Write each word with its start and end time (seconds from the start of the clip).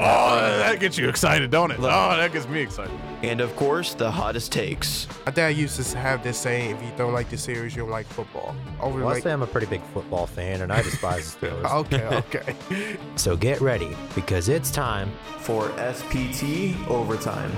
Oh, 0.00 0.58
that 0.58 0.80
gets 0.80 0.96
you 0.96 1.08
excited, 1.08 1.50
don't 1.50 1.70
it? 1.70 1.78
Oh, 1.80 1.82
that 2.16 2.32
gets 2.32 2.48
me 2.48 2.60
excited. 2.60 2.94
And 3.22 3.40
of 3.40 3.54
course, 3.56 3.94
the 3.94 4.10
hottest 4.10 4.52
takes. 4.52 5.06
My 5.26 5.32
dad 5.32 5.48
used 5.56 5.80
to 5.92 5.98
have 5.98 6.22
this 6.22 6.38
saying: 6.38 6.76
"If 6.76 6.82
you 6.82 6.90
don't 6.96 7.12
like 7.12 7.28
the 7.30 7.36
series, 7.36 7.74
you 7.74 7.82
don't 7.82 7.90
like 7.90 8.06
football." 8.06 8.54
Over 8.80 9.00
Well, 9.00 9.08
I 9.08 9.12
like, 9.14 9.22
say 9.22 9.32
I'm 9.32 9.42
a 9.42 9.46
pretty 9.46 9.66
big 9.66 9.82
football 9.92 10.26
fan, 10.26 10.60
and 10.62 10.72
I 10.72 10.82
despise 10.82 11.34
the 11.34 11.46
Steelers. 11.48 11.74
okay, 11.80 12.04
okay. 12.72 12.96
So 13.16 13.36
get 13.36 13.60
ready 13.60 13.96
because 14.14 14.48
it's 14.48 14.70
time. 14.70 15.10
For 15.40 15.68
SPT 15.92 16.76
Overtime. 16.88 17.50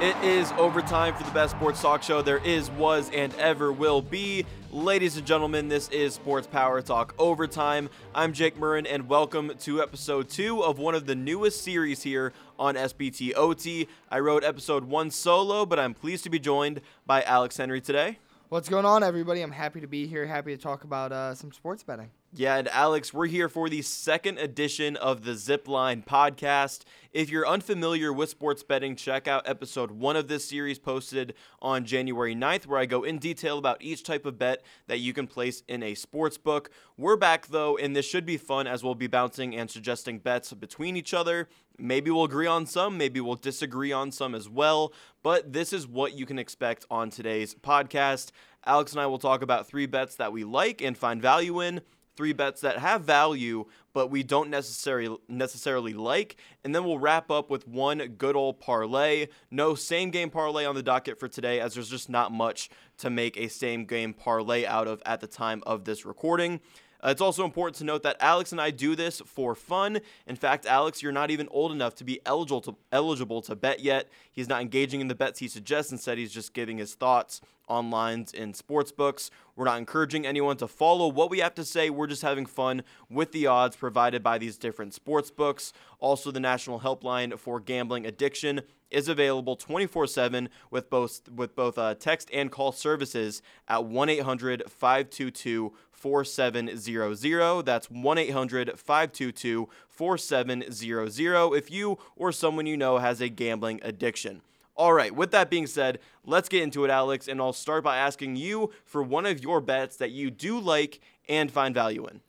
It 0.00 0.16
is 0.22 0.52
overtime 0.52 1.16
for 1.16 1.24
the 1.24 1.32
best 1.32 1.56
sports 1.56 1.82
talk 1.82 2.04
show 2.04 2.22
there 2.22 2.38
is, 2.38 2.70
was, 2.70 3.10
and 3.12 3.34
ever 3.34 3.72
will 3.72 4.00
be. 4.00 4.46
Ladies 4.70 5.16
and 5.16 5.26
gentlemen, 5.26 5.68
this 5.68 5.88
is 5.88 6.14
Sports 6.14 6.46
Power 6.46 6.80
Talk 6.80 7.16
Overtime. 7.18 7.90
I'm 8.14 8.32
Jake 8.32 8.56
Murren, 8.56 8.86
and 8.88 9.08
welcome 9.08 9.50
to 9.58 9.82
episode 9.82 10.28
two 10.28 10.62
of 10.62 10.78
one 10.78 10.94
of 10.94 11.06
the 11.06 11.16
newest 11.16 11.64
series 11.64 12.04
here 12.04 12.32
on 12.60 12.76
SPT 12.76 13.32
OT. 13.34 13.88
I 14.08 14.20
wrote 14.20 14.44
episode 14.44 14.84
one 14.84 15.10
solo, 15.10 15.66
but 15.66 15.80
I'm 15.80 15.94
pleased 15.94 16.22
to 16.22 16.30
be 16.30 16.38
joined 16.38 16.80
by 17.04 17.24
Alex 17.24 17.56
Henry 17.56 17.80
today. 17.80 18.20
What's 18.50 18.68
going 18.68 18.84
on, 18.84 19.02
everybody? 19.02 19.40
I'm 19.40 19.50
happy 19.50 19.80
to 19.80 19.88
be 19.88 20.06
here. 20.06 20.26
Happy 20.26 20.54
to 20.56 20.62
talk 20.62 20.84
about 20.84 21.10
uh, 21.10 21.34
some 21.34 21.50
sports 21.50 21.82
betting. 21.82 22.10
Yeah, 22.34 22.56
and 22.56 22.68
Alex, 22.68 23.14
we're 23.14 23.26
here 23.26 23.48
for 23.48 23.70
the 23.70 23.80
second 23.80 24.36
edition 24.36 24.96
of 24.96 25.24
the 25.24 25.30
Zipline 25.30 26.04
podcast. 26.04 26.82
If 27.10 27.30
you're 27.30 27.48
unfamiliar 27.48 28.12
with 28.12 28.28
sports 28.28 28.62
betting, 28.62 28.96
check 28.96 29.26
out 29.26 29.48
episode 29.48 29.92
one 29.92 30.14
of 30.14 30.28
this 30.28 30.46
series 30.46 30.78
posted 30.78 31.32
on 31.62 31.86
January 31.86 32.34
9th, 32.34 32.66
where 32.66 32.78
I 32.78 32.84
go 32.84 33.02
in 33.02 33.16
detail 33.16 33.56
about 33.56 33.80
each 33.80 34.02
type 34.02 34.26
of 34.26 34.38
bet 34.38 34.62
that 34.88 34.98
you 34.98 35.14
can 35.14 35.26
place 35.26 35.62
in 35.68 35.82
a 35.82 35.94
sports 35.94 36.36
book. 36.36 36.70
We're 36.98 37.16
back 37.16 37.46
though, 37.46 37.78
and 37.78 37.96
this 37.96 38.04
should 38.04 38.26
be 38.26 38.36
fun 38.36 38.66
as 38.66 38.84
we'll 38.84 38.94
be 38.94 39.06
bouncing 39.06 39.56
and 39.56 39.70
suggesting 39.70 40.18
bets 40.18 40.52
between 40.52 40.98
each 40.98 41.14
other. 41.14 41.48
Maybe 41.78 42.10
we'll 42.10 42.24
agree 42.24 42.46
on 42.46 42.66
some, 42.66 42.98
maybe 42.98 43.22
we'll 43.22 43.36
disagree 43.36 43.90
on 43.90 44.12
some 44.12 44.34
as 44.34 44.50
well, 44.50 44.92
but 45.22 45.54
this 45.54 45.72
is 45.72 45.86
what 45.86 46.12
you 46.12 46.26
can 46.26 46.38
expect 46.38 46.84
on 46.90 47.08
today's 47.08 47.54
podcast. 47.54 48.32
Alex 48.66 48.92
and 48.92 49.00
I 49.00 49.06
will 49.06 49.18
talk 49.18 49.40
about 49.40 49.66
three 49.66 49.86
bets 49.86 50.16
that 50.16 50.30
we 50.30 50.44
like 50.44 50.82
and 50.82 50.98
find 50.98 51.22
value 51.22 51.62
in 51.62 51.80
three 52.18 52.32
bets 52.32 52.60
that 52.60 52.78
have 52.78 53.02
value 53.02 53.64
but 53.98 54.12
we 54.12 54.22
don't 54.22 54.48
necessarily 54.48 55.16
necessarily 55.26 55.92
like. 55.92 56.36
And 56.62 56.72
then 56.72 56.84
we'll 56.84 57.00
wrap 57.00 57.32
up 57.32 57.50
with 57.50 57.66
one 57.66 57.98
good 58.16 58.36
old 58.36 58.60
parlay. 58.60 59.26
No 59.50 59.74
same 59.74 60.10
game 60.10 60.30
parlay 60.30 60.64
on 60.66 60.76
the 60.76 60.84
docket 60.84 61.18
for 61.18 61.26
today 61.26 61.58
as 61.58 61.74
there's 61.74 61.90
just 61.90 62.08
not 62.08 62.30
much 62.30 62.70
to 62.98 63.10
make 63.10 63.36
a 63.36 63.48
same 63.48 63.86
game 63.86 64.14
parlay 64.14 64.64
out 64.64 64.86
of 64.86 65.02
at 65.04 65.20
the 65.20 65.26
time 65.26 65.64
of 65.66 65.84
this 65.84 66.06
recording 66.06 66.60
uh, 67.04 67.10
it's 67.10 67.20
also 67.20 67.44
important 67.44 67.76
to 67.76 67.84
note 67.84 68.02
that 68.02 68.16
Alex 68.20 68.52
and 68.52 68.60
I 68.60 68.70
do 68.70 68.96
this 68.96 69.20
for 69.24 69.54
fun. 69.54 70.00
In 70.26 70.36
fact, 70.36 70.66
Alex, 70.66 71.02
you're 71.02 71.12
not 71.12 71.30
even 71.30 71.48
old 71.50 71.70
enough 71.70 71.94
to 71.96 72.04
be 72.04 72.20
eligible 72.26 72.60
to, 72.62 72.76
eligible 72.90 73.40
to 73.42 73.54
bet 73.54 73.80
yet. 73.80 74.08
He's 74.32 74.48
not 74.48 74.60
engaging 74.60 75.00
in 75.00 75.08
the 75.08 75.14
bets 75.14 75.38
he 75.38 75.48
suggests. 75.48 75.92
Instead, 75.92 76.18
he's 76.18 76.32
just 76.32 76.52
giving 76.54 76.78
his 76.78 76.94
thoughts 76.94 77.40
on 77.68 77.90
lines 77.90 78.32
in 78.32 78.54
sports 78.54 78.90
books. 78.90 79.30
We're 79.54 79.66
not 79.66 79.78
encouraging 79.78 80.26
anyone 80.26 80.56
to 80.56 80.66
follow 80.66 81.08
what 81.08 81.30
we 81.30 81.38
have 81.38 81.54
to 81.56 81.64
say. 81.64 81.90
We're 81.90 82.06
just 82.06 82.22
having 82.22 82.46
fun 82.46 82.82
with 83.08 83.32
the 83.32 83.46
odds 83.46 83.76
provided 83.76 84.22
by 84.22 84.38
these 84.38 84.56
different 84.56 84.94
sports 84.94 85.30
books. 85.30 85.72
Also, 86.00 86.30
the 86.30 86.40
National 86.40 86.80
Helpline 86.80 87.38
for 87.38 87.60
Gambling 87.60 88.06
Addiction 88.06 88.62
is 88.90 89.08
available 89.08 89.56
24/7 89.56 90.48
with 90.70 90.88
both 90.88 91.28
with 91.28 91.54
both 91.54 91.76
uh, 91.76 91.94
text 91.94 92.30
and 92.32 92.50
call 92.50 92.72
services 92.72 93.42
at 93.68 93.80
1-800-522 93.80 95.72
4700. 95.98 97.66
That's 97.66 97.90
1 97.90 98.18
800 98.18 98.78
522 98.78 99.68
4700 99.88 101.56
if 101.56 101.70
you 101.70 101.98
or 102.16 102.32
someone 102.32 102.66
you 102.66 102.76
know 102.76 102.98
has 102.98 103.20
a 103.20 103.28
gambling 103.28 103.80
addiction. 103.82 104.42
All 104.76 104.92
right, 104.92 105.12
with 105.12 105.32
that 105.32 105.50
being 105.50 105.66
said, 105.66 105.98
let's 106.24 106.48
get 106.48 106.62
into 106.62 106.84
it, 106.84 106.90
Alex, 106.90 107.26
and 107.26 107.40
I'll 107.40 107.52
start 107.52 107.82
by 107.82 107.96
asking 107.96 108.36
you 108.36 108.70
for 108.84 109.02
one 109.02 109.26
of 109.26 109.42
your 109.42 109.60
bets 109.60 109.96
that 109.96 110.12
you 110.12 110.30
do 110.30 110.60
like 110.60 111.00
and 111.28 111.50
find 111.50 111.74
value 111.74 112.06
in. 112.06 112.20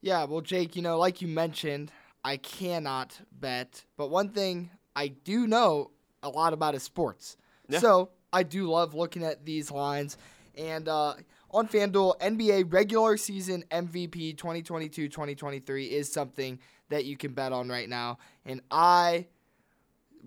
Yeah, 0.00 0.24
well, 0.24 0.40
Jake, 0.40 0.74
you 0.74 0.80
know, 0.80 0.98
like 0.98 1.20
you 1.20 1.28
mentioned, 1.28 1.92
I 2.24 2.38
cannot 2.38 3.20
bet, 3.30 3.84
but 3.98 4.08
one 4.08 4.30
thing 4.30 4.70
I 4.96 5.08
do 5.08 5.46
know 5.46 5.90
a 6.22 6.30
lot 6.30 6.54
about 6.54 6.74
is 6.74 6.82
sports. 6.82 7.36
Yeah. 7.68 7.80
So 7.80 8.08
I 8.32 8.42
do 8.42 8.70
love 8.70 8.94
looking 8.94 9.22
at 9.22 9.44
these 9.44 9.70
lines. 9.70 10.16
And 10.56 10.88
uh, 10.88 11.14
on 11.50 11.68
FanDuel, 11.68 12.18
NBA 12.20 12.72
regular 12.72 13.16
season 13.16 13.64
MVP 13.70 14.36
2022 14.36 15.08
2023 15.08 15.86
is 15.86 16.12
something 16.12 16.58
that 16.90 17.04
you 17.04 17.16
can 17.16 17.32
bet 17.32 17.52
on 17.52 17.68
right 17.68 17.88
now. 17.88 18.18
And 18.44 18.60
I 18.70 19.26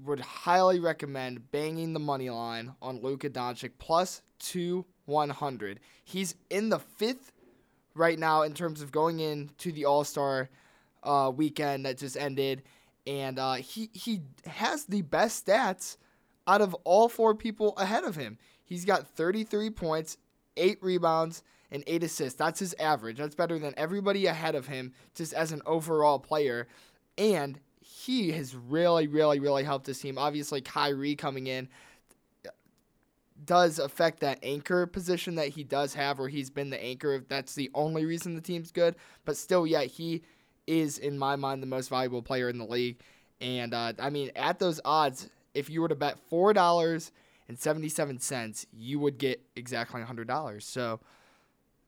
would 0.04 0.20
highly 0.20 0.80
recommend 0.80 1.52
banging 1.52 1.94
the 1.94 2.00
money 2.00 2.30
line 2.30 2.74
on 2.82 3.02
Luka 3.02 3.30
Doncic 3.30 3.72
plus 3.78 4.22
two 4.40 4.86
100. 5.06 5.80
He's 6.04 6.36
in 6.50 6.70
the 6.70 6.80
fifth 6.80 7.32
right 7.94 8.18
now 8.18 8.44
in 8.44 8.54
terms 8.54 8.82
of 8.82 8.92
going 8.92 9.20
into 9.20 9.72
the 9.72 9.86
All 9.86 10.04
Star 10.04 10.50
uh, 11.04 11.32
weekend 11.36 11.86
that 11.86 11.98
just 11.98 12.18
ended, 12.18 12.64
and 13.06 13.40
uh, 13.40 13.56
he 13.56 13.90
he 13.94 14.22
has 14.46 14.86
the 14.86 15.02
best 15.02 15.46
stats 15.46 15.98
out 16.48 16.62
of 16.62 16.74
all 16.84 17.10
four 17.10 17.36
people 17.36 17.74
ahead 17.78 18.04
of 18.04 18.16
him. 18.16 18.38
He's 18.64 18.86
got 18.86 19.08
33 19.08 19.70
points, 19.72 20.18
eight 20.58 20.78
rebounds, 20.82 21.44
and 21.72 21.84
eight 21.88 22.04
assists. 22.04 22.38
That's 22.38 22.60
his 22.60 22.76
average. 22.80 23.18
That's 23.18 23.36
better 23.36 23.58
than 23.58 23.74
everybody 23.78 24.26
ahead 24.26 24.56
of 24.56 24.68
him 24.68 24.94
just 25.16 25.34
as 25.34 25.52
an 25.52 25.62
overall 25.66 26.20
player, 26.20 26.68
and 27.18 27.60
he 27.80 28.32
has 28.32 28.56
really, 28.56 29.08
really, 29.08 29.40
really 29.40 29.64
helped 29.64 29.88
his 29.88 30.00
team. 30.00 30.18
Obviously, 30.18 30.62
Kyrie 30.62 31.16
coming 31.16 31.48
in 31.48 31.70
does 33.46 33.80
affect 33.80 34.20
that 34.20 34.40
anchor 34.44 34.86
position 34.86 35.36
that 35.36 35.50
he 35.50 35.64
does 35.64 35.94
have, 35.94 36.20
where 36.20 36.28
he's 36.28 36.50
been 36.50 36.70
the 36.70 36.84
anchor. 36.84 37.24
That's 37.28 37.56
the 37.56 37.72
only 37.74 38.06
reason 38.06 38.36
the 38.36 38.42
team's 38.42 38.72
good. 38.72 38.96
But 39.26 39.38
still, 39.38 39.66
yeah, 39.66 39.84
he 39.84 40.24
is, 40.68 40.98
in 40.98 41.18
my 41.18 41.36
mind, 41.36 41.62
the 41.62 41.68
most 41.68 41.90
valuable 41.90 42.22
player 42.22 42.50
in 42.50 42.58
the 42.58 42.66
league. 42.66 43.00
And 43.40 43.74
uh, 43.74 43.94
I 44.00 44.10
mean, 44.10 44.32
at 44.36 44.60
those 44.60 44.80
odds, 44.86 45.30
if 45.54 45.70
you 45.70 45.82
were 45.82 45.90
to 45.90 45.96
bet 45.96 46.20
four 46.30 46.54
dollars 46.54 47.12
and 47.52 47.60
seventy-seven 47.60 48.20
cents, 48.20 48.66
you 48.72 48.98
would 49.00 49.18
get 49.18 49.42
exactly 49.58 50.02
hundred 50.02 50.26
dollars. 50.26 50.66
So 50.66 51.02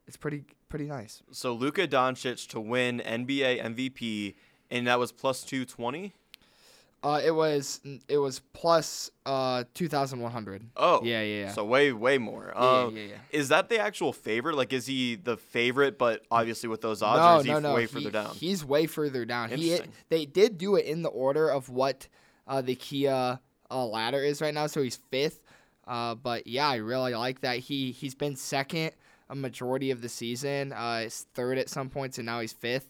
it's 0.05 0.17
pretty 0.17 0.43
pretty 0.67 0.87
nice. 0.87 1.23
So 1.31 1.53
Luka 1.53 1.87
Doncic 1.87 2.49
to 2.49 2.59
win 2.59 3.01
NBA 3.05 3.63
MVP, 3.63 4.35
and 4.69 4.87
that 4.87 4.99
was 4.99 5.13
plus 5.13 5.41
220. 5.43 6.11
Uh, 7.01 7.21
it 7.23 7.31
was 7.31 7.79
it 8.09 8.17
was 8.17 8.41
plus 8.51 9.09
uh 9.25 9.63
two 9.73 9.87
thousand 9.87 10.19
one 10.19 10.33
hundred. 10.33 10.63
Oh, 10.75 11.01
Yeah, 11.03 11.21
yeah, 11.21 11.45
yeah. 11.45 11.51
So 11.51 11.63
way, 11.63 11.93
way 11.93 12.17
more. 12.17 12.51
Yeah, 12.55 12.61
Um, 12.61 12.95
yeah, 12.97 13.03
yeah. 13.03 13.15
Is 13.31 13.47
that 13.49 13.69
the 13.69 13.79
actual 13.79 14.11
favorite? 14.11 14.55
Like, 14.57 14.73
is 14.73 14.85
he 14.85 15.15
the 15.15 15.37
favorite, 15.37 15.97
but 15.97 16.23
obviously 16.29 16.67
with 16.69 16.81
those 16.81 17.01
odds, 17.01 17.19
no, 17.19 17.35
or 17.35 17.39
is 17.39 17.45
he 17.45 17.51
no, 17.51 17.59
no. 17.59 17.75
way 17.75 17.81
He- 17.81 17.87
further 17.87 18.11
down? 18.11 18.35
He's 18.35 18.65
way 18.65 18.85
further 18.85 19.23
down. 19.23 19.49
He 19.49 19.79
they 20.09 20.25
did 20.25 20.57
do 20.57 20.75
it 20.75 20.85
in 20.85 21.03
the 21.03 21.09
order 21.09 21.49
of 21.49 21.69
what 21.69 22.07
uh, 22.47 22.61
the 22.61 22.75
Kia 22.75 23.39
uh, 23.69 23.85
ladder 23.85 24.23
is 24.23 24.39
right 24.41 24.53
now, 24.53 24.67
so 24.67 24.81
he's 24.81 24.95
fifth. 25.11 25.41
Uh, 25.87 26.15
but 26.15 26.47
yeah, 26.47 26.67
I 26.67 26.75
really 26.75 27.13
like 27.13 27.41
that. 27.41 27.59
He 27.59 27.91
he's 27.91 28.15
been 28.15 28.35
second 28.35 28.91
a 29.29 29.35
majority 29.35 29.91
of 29.91 30.01
the 30.01 30.09
season. 30.09 30.73
Uh, 30.73 31.01
he's 31.01 31.25
third 31.33 31.57
at 31.57 31.69
some 31.69 31.89
points, 31.89 32.17
and 32.17 32.25
now 32.25 32.39
he's 32.39 32.53
fifth. 32.53 32.89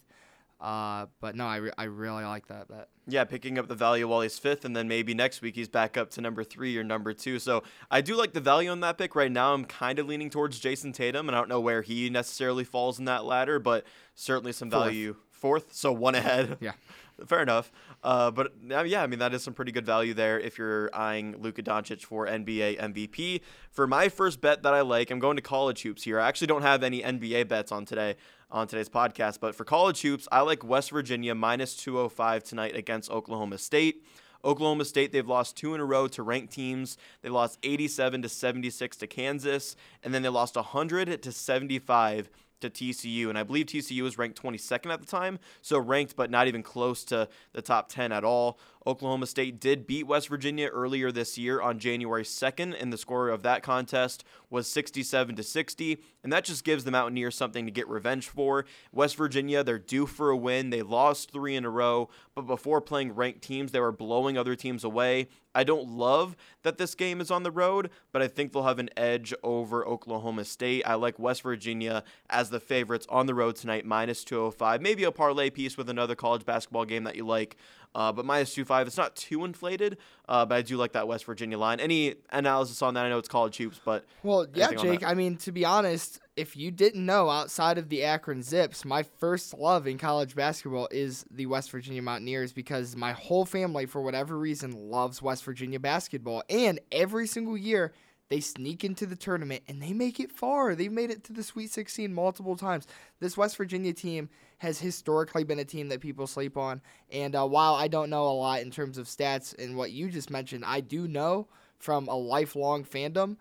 Uh, 0.60 1.06
but 1.20 1.34
no, 1.34 1.46
I, 1.46 1.56
re- 1.56 1.72
I 1.76 1.84
really 1.84 2.24
like 2.24 2.46
that 2.46 2.68
bet. 2.68 2.88
Yeah, 3.06 3.24
picking 3.24 3.58
up 3.58 3.68
the 3.68 3.74
value 3.74 4.08
while 4.08 4.22
he's 4.22 4.38
fifth, 4.38 4.64
and 4.64 4.74
then 4.74 4.88
maybe 4.88 5.12
next 5.12 5.42
week 5.42 5.56
he's 5.56 5.68
back 5.68 5.96
up 5.98 6.10
to 6.10 6.22
number 6.22 6.42
three 6.42 6.76
or 6.78 6.84
number 6.84 7.12
two. 7.12 7.38
So 7.38 7.62
I 7.90 8.00
do 8.00 8.16
like 8.16 8.32
the 8.32 8.40
value 8.40 8.70
on 8.70 8.80
that 8.80 8.96
pick. 8.96 9.14
Right 9.14 9.30
now, 9.30 9.52
I'm 9.52 9.66
kind 9.66 9.98
of 9.98 10.06
leaning 10.06 10.30
towards 10.30 10.58
Jayson 10.60 10.92
Tatum, 10.94 11.28
and 11.28 11.36
I 11.36 11.38
don't 11.40 11.50
know 11.50 11.60
where 11.60 11.82
he 11.82 12.08
necessarily 12.08 12.64
falls 12.64 12.98
in 12.98 13.04
that 13.04 13.24
ladder, 13.26 13.58
but 13.58 13.84
certainly 14.14 14.52
some 14.52 14.70
Fourth. 14.70 14.84
value. 14.84 15.16
Fourth, 15.32 15.74
so 15.74 15.92
one 15.92 16.14
ahead. 16.14 16.56
Yeah. 16.60 16.72
Fair 17.26 17.42
enough. 17.42 17.70
Uh, 18.02 18.30
but 18.30 18.52
uh, 18.70 18.82
yeah, 18.82 19.02
I 19.02 19.06
mean 19.06 19.18
that 19.18 19.34
is 19.34 19.42
some 19.42 19.54
pretty 19.54 19.72
good 19.72 19.86
value 19.86 20.14
there 20.14 20.38
if 20.38 20.58
you're 20.58 20.94
eyeing 20.94 21.36
Luka 21.40 21.62
Doncic 21.62 22.02
for 22.02 22.26
NBA 22.26 22.78
MVP. 22.78 23.40
For 23.70 23.86
my 23.86 24.08
first 24.08 24.40
bet 24.40 24.62
that 24.62 24.74
I 24.74 24.80
like, 24.80 25.10
I'm 25.10 25.18
going 25.18 25.36
to 25.36 25.42
college 25.42 25.82
hoops 25.82 26.02
here. 26.02 26.20
I 26.20 26.28
actually 26.28 26.48
don't 26.48 26.62
have 26.62 26.82
any 26.82 27.02
NBA 27.02 27.48
bets 27.48 27.72
on 27.72 27.84
today 27.84 28.16
on 28.50 28.68
today's 28.68 28.88
podcast, 28.88 29.40
but 29.40 29.54
for 29.54 29.64
college 29.64 30.02
hoops, 30.02 30.28
I 30.30 30.40
like 30.42 30.64
West 30.64 30.90
Virginia 30.90 31.34
minus 31.34 31.74
205 31.76 32.44
tonight 32.44 32.76
against 32.76 33.10
Oklahoma 33.10 33.58
State. 33.58 34.04
Oklahoma 34.44 34.84
State, 34.84 35.10
they've 35.10 35.26
lost 35.26 35.56
two 35.56 35.74
in 35.74 35.80
a 35.80 35.84
row 35.84 36.06
to 36.08 36.22
ranked 36.22 36.52
teams. 36.52 36.98
They 37.22 37.30
lost 37.30 37.58
87 37.62 38.22
to 38.22 38.28
76 38.28 38.96
to 38.98 39.06
Kansas, 39.06 39.74
and 40.02 40.12
then 40.12 40.22
they 40.22 40.28
lost 40.28 40.54
100 40.54 41.22
to 41.22 41.32
75 41.32 42.30
to 42.64 42.70
TCU, 42.70 43.28
and 43.28 43.38
I 43.38 43.42
believe 43.42 43.66
TCU 43.66 44.02
was 44.02 44.18
ranked 44.18 44.40
22nd 44.42 44.92
at 44.92 45.00
the 45.00 45.06
time, 45.06 45.38
so 45.62 45.78
ranked 45.78 46.16
but 46.16 46.30
not 46.30 46.48
even 46.48 46.62
close 46.62 47.04
to 47.04 47.28
the 47.52 47.62
top 47.62 47.88
10 47.88 48.12
at 48.12 48.24
all. 48.24 48.58
Oklahoma 48.86 49.26
State 49.26 49.60
did 49.60 49.86
beat 49.86 50.06
West 50.06 50.28
Virginia 50.28 50.68
earlier 50.68 51.10
this 51.10 51.38
year 51.38 51.60
on 51.60 51.78
January 51.78 52.24
2nd, 52.24 52.80
and 52.80 52.92
the 52.92 52.98
score 52.98 53.28
of 53.28 53.42
that 53.42 53.62
contest 53.62 54.24
was 54.50 54.66
67 54.68 55.36
to 55.36 55.42
60, 55.42 56.02
and 56.22 56.32
that 56.32 56.44
just 56.44 56.64
gives 56.64 56.84
the 56.84 56.90
Mountaineers 56.90 57.34
something 57.34 57.64
to 57.64 57.70
get 57.70 57.88
revenge 57.88 58.28
for. 58.28 58.66
West 58.92 59.16
Virginia, 59.16 59.64
they're 59.64 59.78
due 59.78 60.06
for 60.06 60.30
a 60.30 60.36
win. 60.36 60.70
They 60.70 60.82
lost 60.82 61.30
three 61.30 61.56
in 61.56 61.64
a 61.64 61.70
row, 61.70 62.10
but 62.34 62.42
before 62.42 62.80
playing 62.80 63.14
ranked 63.14 63.42
teams, 63.42 63.72
they 63.72 63.80
were 63.80 63.92
blowing 63.92 64.36
other 64.36 64.54
teams 64.54 64.84
away. 64.84 65.28
I 65.54 65.64
don't 65.64 65.88
love 65.88 66.36
that 66.62 66.78
this 66.78 66.94
game 66.94 67.20
is 67.20 67.30
on 67.30 67.42
the 67.42 67.50
road, 67.50 67.90
but 68.12 68.22
I 68.22 68.28
think 68.28 68.52
they'll 68.52 68.64
have 68.64 68.78
an 68.78 68.90
edge 68.96 69.32
over 69.42 69.86
Oklahoma 69.86 70.44
State. 70.44 70.82
I 70.84 70.94
like 70.94 71.18
West 71.18 71.42
Virginia 71.42 72.02
as 72.28 72.50
the 72.50 72.60
favorites 72.60 73.06
on 73.08 73.26
the 73.26 73.34
road 73.34 73.56
tonight, 73.56 73.84
minus 73.84 74.24
205. 74.24 74.80
Maybe 74.80 75.04
a 75.04 75.12
parlay 75.12 75.50
piece 75.50 75.76
with 75.76 75.88
another 75.88 76.14
college 76.14 76.44
basketball 76.44 76.84
game 76.84 77.04
that 77.04 77.16
you 77.16 77.26
like. 77.26 77.56
Uh, 77.94 78.12
but 78.12 78.24
minus 78.24 78.54
two 78.54 78.64
five, 78.64 78.86
it's 78.86 78.96
not 78.96 79.14
too 79.14 79.44
inflated, 79.44 79.98
uh, 80.28 80.44
but 80.44 80.56
I 80.56 80.62
do 80.62 80.76
like 80.76 80.92
that 80.92 81.06
West 81.06 81.24
Virginia 81.24 81.58
line. 81.58 81.80
Any 81.80 82.16
analysis 82.30 82.82
on 82.82 82.94
that? 82.94 83.06
I 83.06 83.08
know 83.08 83.18
it's 83.18 83.28
college 83.28 83.56
hoops, 83.56 83.80
but 83.84 84.04
Well, 84.22 84.46
yeah, 84.54 84.72
Jake. 84.72 85.04
I 85.04 85.14
mean, 85.14 85.36
to 85.38 85.52
be 85.52 85.64
honest, 85.64 86.20
if 86.36 86.56
you 86.56 86.70
didn't 86.70 87.06
know, 87.06 87.30
outside 87.30 87.78
of 87.78 87.88
the 87.88 88.02
Akron 88.02 88.42
Zips, 88.42 88.84
my 88.84 89.04
first 89.04 89.54
love 89.54 89.86
in 89.86 89.98
college 89.98 90.34
basketball 90.34 90.88
is 90.90 91.24
the 91.30 91.46
West 91.46 91.70
Virginia 91.70 92.02
Mountaineers 92.02 92.52
because 92.52 92.96
my 92.96 93.12
whole 93.12 93.44
family, 93.44 93.86
for 93.86 94.02
whatever 94.02 94.36
reason, 94.36 94.90
loves 94.90 95.22
West 95.22 95.44
Virginia 95.44 95.78
basketball. 95.78 96.42
And 96.50 96.80
every 96.90 97.26
single 97.28 97.56
year, 97.56 97.92
they 98.28 98.40
sneak 98.40 98.84
into 98.84 99.06
the 99.06 99.16
tournament 99.16 99.62
and 99.68 99.82
they 99.82 99.92
make 99.92 100.18
it 100.18 100.32
far. 100.32 100.74
They've 100.74 100.90
made 100.90 101.10
it 101.10 101.24
to 101.24 101.32
the 101.32 101.42
Sweet 101.42 101.70
16 101.70 102.12
multiple 102.12 102.56
times. 102.56 102.86
This 103.20 103.36
West 103.36 103.56
Virginia 103.56 103.92
team 103.92 104.30
has 104.58 104.80
historically 104.80 105.44
been 105.44 105.58
a 105.58 105.64
team 105.64 105.88
that 105.88 106.00
people 106.00 106.26
sleep 106.26 106.56
on. 106.56 106.80
And 107.10 107.36
uh, 107.36 107.46
while 107.46 107.74
I 107.74 107.88
don't 107.88 108.10
know 108.10 108.24
a 108.24 108.32
lot 108.32 108.62
in 108.62 108.70
terms 108.70 108.98
of 108.98 109.06
stats 109.06 109.56
and 109.62 109.76
what 109.76 109.92
you 109.92 110.08
just 110.08 110.30
mentioned, 110.30 110.64
I 110.64 110.80
do 110.80 111.06
know 111.06 111.48
from 111.78 112.08
a 112.08 112.16
lifelong 112.16 112.84
fandom 112.84 113.36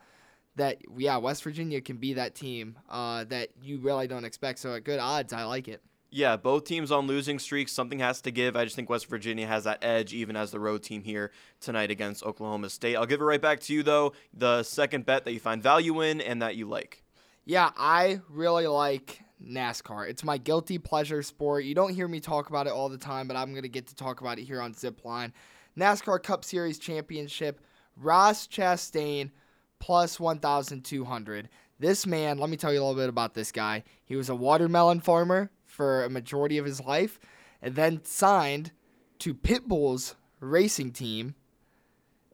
that 0.55 0.77
yeah, 0.97 1.17
West 1.17 1.43
Virginia 1.43 1.81
can 1.81 1.97
be 1.97 2.13
that 2.13 2.35
team 2.35 2.77
uh, 2.89 3.23
that 3.25 3.49
you 3.61 3.79
really 3.79 4.07
don't 4.07 4.25
expect. 4.25 4.59
So 4.59 4.73
at 4.75 4.83
good 4.83 4.99
odds, 4.99 5.33
I 5.33 5.43
like 5.43 5.67
it. 5.67 5.81
Yeah, 6.15 6.37
both 6.37 6.65
teams 6.65 6.91
on 6.91 7.07
losing 7.07 7.39
streaks. 7.39 7.71
Something 7.71 7.97
has 7.97 8.21
to 8.21 8.29
give. 8.29 8.55
I 8.55 8.65
just 8.65 8.75
think 8.75 8.87
West 8.87 9.07
Virginia 9.07 9.47
has 9.47 9.63
that 9.63 9.83
edge, 9.83 10.13
even 10.13 10.35
as 10.35 10.51
the 10.51 10.59
road 10.59 10.83
team 10.83 11.01
here 11.01 11.31
tonight 11.59 11.89
against 11.89 12.23
Oklahoma 12.23 12.69
State. 12.69 12.95
I'll 12.95 13.07
give 13.07 13.19
it 13.19 13.23
right 13.23 13.41
back 13.41 13.59
to 13.61 13.73
you, 13.73 13.81
though. 13.81 14.13
The 14.31 14.61
second 14.61 15.07
bet 15.07 15.25
that 15.25 15.33
you 15.33 15.39
find 15.39 15.63
value 15.63 16.01
in 16.01 16.21
and 16.21 16.39
that 16.43 16.55
you 16.55 16.69
like. 16.69 17.03
Yeah, 17.45 17.71
I 17.75 18.21
really 18.29 18.67
like 18.67 19.21
NASCAR. 19.43 20.07
It's 20.07 20.23
my 20.23 20.37
guilty 20.37 20.77
pleasure 20.77 21.23
sport. 21.23 21.63
You 21.63 21.73
don't 21.73 21.95
hear 21.95 22.07
me 22.07 22.19
talk 22.19 22.47
about 22.47 22.67
it 22.67 22.73
all 22.73 22.89
the 22.89 22.97
time, 22.99 23.27
but 23.27 23.35
I'm 23.35 23.49
going 23.49 23.63
to 23.63 23.67
get 23.67 23.87
to 23.87 23.95
talk 23.95 24.21
about 24.21 24.37
it 24.37 24.43
here 24.43 24.61
on 24.61 24.75
Zipline. 24.75 25.31
NASCAR 25.75 26.21
Cup 26.21 26.45
Series 26.45 26.77
Championship, 26.77 27.59
Ross 27.97 28.47
Chastain 28.47 29.31
plus 29.79 30.19
1,200. 30.19 31.49
This 31.79 32.05
man, 32.05 32.37
let 32.37 32.51
me 32.51 32.55
tell 32.55 32.71
you 32.71 32.79
a 32.79 32.83
little 32.83 33.01
bit 33.01 33.09
about 33.09 33.33
this 33.33 33.51
guy. 33.51 33.83
He 34.05 34.15
was 34.15 34.29
a 34.29 34.35
watermelon 34.35 34.99
farmer 34.99 35.49
for 35.73 36.03
a 36.03 36.09
majority 36.09 36.57
of 36.59 36.65
his 36.65 36.79
life 36.79 37.19
and 37.61 37.75
then 37.75 38.03
signed 38.05 38.71
to 39.19 39.33
Pitbull's 39.33 40.15
racing 40.39 40.91
team 40.91 41.33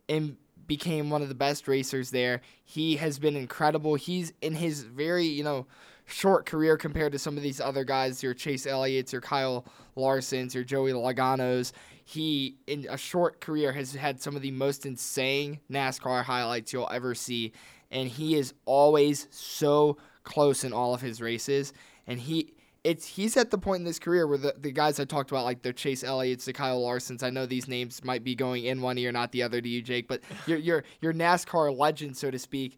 and 0.09 0.35
became 0.67 1.09
one 1.09 1.21
of 1.21 1.29
the 1.29 1.35
best 1.35 1.67
racers 1.67 2.11
there. 2.11 2.41
He 2.65 2.97
has 2.97 3.17
been 3.17 3.35
incredible. 3.35 3.95
He's 3.95 4.33
in 4.41 4.55
his 4.55 4.83
very, 4.83 5.25
you 5.25 5.43
know, 5.43 5.67
short 6.05 6.45
career 6.45 6.75
compared 6.75 7.13
to 7.13 7.19
some 7.19 7.37
of 7.37 7.43
these 7.43 7.61
other 7.61 7.83
guys, 7.83 8.21
your 8.21 8.33
Chase 8.33 8.67
Elliott's, 8.67 9.13
your 9.13 9.21
Kyle 9.21 9.65
Larson's, 9.95 10.53
your 10.53 10.63
Joey 10.63 10.91
Logano's. 10.91 11.71
He, 12.03 12.57
in 12.67 12.87
a 12.89 12.97
short 12.97 13.39
career, 13.39 13.71
has 13.71 13.93
had 13.93 14.21
some 14.21 14.35
of 14.35 14.41
the 14.41 14.51
most 14.51 14.85
insane 14.85 15.59
NASCAR 15.71 16.23
highlights 16.23 16.73
you'll 16.73 16.89
ever 16.91 17.15
see. 17.15 17.53
And 17.91 18.09
he 18.09 18.35
is 18.35 18.53
always 18.65 19.27
so 19.31 19.97
close 20.23 20.63
in 20.63 20.73
all 20.73 20.93
of 20.93 21.01
his 21.01 21.21
races. 21.21 21.71
And 22.05 22.19
he 22.19 22.53
it's 22.83 23.05
he's 23.05 23.35
at 23.35 23.51
the 23.51 23.57
point 23.57 23.81
in 23.81 23.85
his 23.85 23.99
career 23.99 24.25
where 24.25 24.37
the, 24.37 24.55
the 24.57 24.71
guys 24.71 24.99
I 24.99 25.05
talked 25.05 25.31
about, 25.31 25.43
like 25.43 25.61
the 25.61 25.73
Chase 25.73 26.03
Elliott's, 26.03 26.45
the 26.45 26.53
Kyle 26.53 26.81
Larsons, 26.81 27.23
I 27.23 27.29
know 27.29 27.45
these 27.45 27.67
names 27.67 28.03
might 28.03 28.23
be 28.23 28.35
going 28.35 28.65
in 28.65 28.81
one 28.81 28.97
ear, 28.97 29.11
not 29.11 29.31
the 29.31 29.43
other 29.43 29.61
to 29.61 29.69
you, 29.69 29.81
Jake, 29.81 30.07
but 30.07 30.21
your 30.47 30.57
your 30.57 30.83
your 31.01 31.13
NASCAR 31.13 31.75
legend, 31.77 32.17
so 32.17 32.31
to 32.31 32.39
speak. 32.39 32.77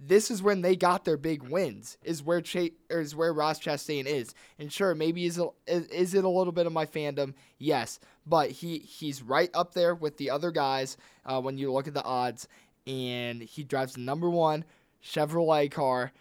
This 0.00 0.30
is 0.30 0.40
when 0.40 0.62
they 0.62 0.76
got 0.76 1.04
their 1.04 1.16
big 1.16 1.42
wins. 1.42 1.98
Is 2.04 2.22
where 2.22 2.40
Chase 2.40 2.72
or 2.90 3.00
is 3.00 3.16
where 3.16 3.32
Ross 3.32 3.58
Chastain 3.58 4.06
is. 4.06 4.32
And 4.58 4.72
sure, 4.72 4.94
maybe 4.94 5.26
is 5.26 5.38
a, 5.38 5.48
is, 5.66 5.86
is 5.88 6.14
it 6.14 6.24
a 6.24 6.28
little 6.28 6.52
bit 6.52 6.66
of 6.66 6.72
my 6.72 6.86
fandom? 6.86 7.34
Yes, 7.58 7.98
but 8.24 8.50
he 8.52 8.78
he's 8.78 9.22
right 9.22 9.50
up 9.54 9.74
there 9.74 9.96
with 9.96 10.16
the 10.16 10.30
other 10.30 10.52
guys 10.52 10.96
uh, 11.26 11.40
when 11.40 11.58
you 11.58 11.72
look 11.72 11.88
at 11.88 11.94
the 11.94 12.04
odds, 12.04 12.46
and 12.86 13.42
he 13.42 13.64
drives 13.64 13.94
the 13.94 14.00
number 14.00 14.30
one 14.30 14.64
Chevrolet 15.02 15.70
car. 15.70 16.12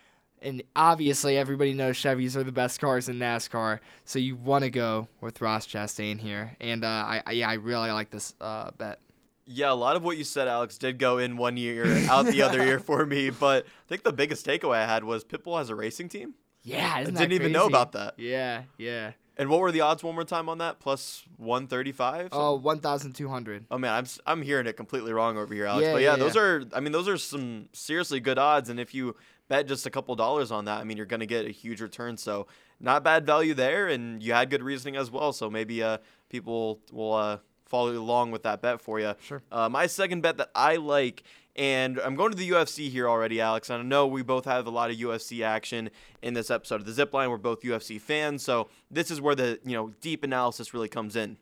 And 0.42 0.62
obviously, 0.76 1.38
everybody 1.38 1.74
knows 1.74 1.98
Chevys 1.98 2.36
are 2.36 2.44
the 2.44 2.52
best 2.52 2.80
cars 2.80 3.10
in 3.10 3.18
NASCAR, 3.18 3.80
so 4.06 4.20
you 4.20 4.36
want 4.36 4.64
to 4.64 4.70
go 4.70 5.08
with 5.20 5.42
Ross 5.42 5.66
Chastain 5.66 6.20
here. 6.20 6.56
And 6.62 6.84
uh, 6.84 6.88
I, 6.88 7.24
I, 7.26 7.32
yeah, 7.32 7.50
I 7.50 7.54
really 7.54 7.92
like 7.92 8.12
this 8.12 8.36
uh, 8.40 8.72
bet. 8.78 9.00
Yeah, 9.46 9.72
a 9.72 9.74
lot 9.74 9.96
of 9.96 10.04
what 10.04 10.18
you 10.18 10.24
said, 10.24 10.48
Alex, 10.48 10.78
did 10.78 11.00
go 11.00 11.18
in 11.18 11.38
one 11.38 11.58
year, 11.58 11.86
out 12.10 12.26
the 12.26 12.42
other 12.42 12.64
year 12.66 12.80
for 12.80 13.06
me. 13.06 13.30
But 13.40 13.66
I 13.66 13.88
think 13.88 14.04
the 14.04 14.12
biggest 14.12 14.46
takeaway 14.46 14.78
I 14.78 14.86
had 14.86 15.04
was 15.04 15.24
Pitbull 15.24 15.58
has 15.58 15.70
a 15.70 15.76
racing 15.76 16.10
team. 16.10 16.36
Yeah, 16.64 17.00
isn't 17.00 17.16
I 17.16 17.22
didn't 17.22 17.34
even 17.34 17.52
know 17.54 17.66
about 17.66 17.94
that. 17.94 18.16
Yeah, 18.18 18.64
yeah. 18.78 19.12
And 19.38 19.50
what 19.50 19.60
were 19.60 19.72
the 19.72 19.82
odds 19.82 20.04
one 20.04 20.16
more 20.16 20.24
time 20.24 20.50
on 20.50 20.58
that? 20.58 20.80
Plus 20.80 21.24
135? 21.38 22.30
Oh, 22.32 22.56
1,200. 22.56 23.66
Oh 23.70 23.78
man, 23.78 23.94
I'm 23.94 24.06
I'm 24.26 24.42
hearing 24.42 24.66
it 24.66 24.74
completely 24.74 25.14
wrong 25.14 25.38
over 25.38 25.54
here, 25.54 25.66
Alex. 25.66 25.86
Yeah, 25.86 25.94
but 25.94 26.02
yeah, 26.02 26.12
yeah, 26.12 26.16
those 26.18 26.36
are 26.36 26.64
I 26.74 26.80
mean 26.80 26.92
those 26.92 27.08
are 27.08 27.18
some 27.18 27.70
seriously 27.72 28.20
good 28.20 28.40
odds, 28.40 28.70
and 28.70 28.80
if 28.80 28.96
you 28.96 29.16
bet 29.48 29.68
just 29.68 29.86
a 29.86 29.90
couple 29.90 30.16
dollars 30.16 30.52
on 30.52 30.66
that, 30.66 30.80
I 30.80 30.84
mean 30.84 30.98
you're 30.98 31.06
gonna 31.06 31.26
get 31.26 31.46
a 31.46 31.52
huge 31.52 31.82
return. 31.82 32.18
So 32.18 32.48
not 32.80 33.04
bad 33.04 33.26
value 33.26 33.54
there, 33.54 33.88
and 33.88 34.22
you 34.22 34.34
had 34.34 34.50
good 34.50 34.64
reasoning 34.64 34.96
as 34.96 35.10
well. 35.12 35.34
So 35.34 35.50
maybe 35.50 35.82
uh 35.84 35.98
people 36.30 36.80
will 36.92 37.14
uh 37.14 37.38
follow 37.66 37.92
along 37.92 38.32
with 38.32 38.44
that 38.44 38.62
bet 38.62 38.82
for 38.82 39.00
you. 39.00 39.14
Sure. 39.20 39.42
Uh, 39.52 39.70
my 39.70 39.88
second 39.88 40.22
bet 40.22 40.38
that 40.38 40.52
I 40.56 40.78
like. 40.78 41.24
And 41.56 42.00
I'm 42.00 42.16
going 42.16 42.30
to 42.32 42.38
the 42.38 42.52
UFC 42.52 42.88
here 42.88 43.10
already, 43.10 43.42
Alex. 43.42 43.72
And 43.72 43.82
I 43.82 43.84
know 43.84 44.06
we 44.06 44.22
both 44.22 44.46
have 44.46 44.68
a 44.68 44.70
lot 44.70 44.92
of 44.92 44.98
UFC 44.98 45.44
action 45.44 45.90
in 46.22 46.36
this 46.36 46.52
episode 46.52 46.82
of 46.82 46.86
the 46.86 47.06
Zipline. 47.06 47.32
We're 47.32 47.38
both 47.38 47.62
UFC 47.62 48.00
fans, 48.00 48.44
so 48.44 48.70
this 48.92 49.10
is 49.10 49.20
where 49.20 49.34
the 49.34 49.60
you 49.66 49.76
know 49.76 49.92
deep 50.00 50.24
analysis 50.24 50.74
really 50.74 50.88
comes 50.88 51.16
in. 51.16 51.38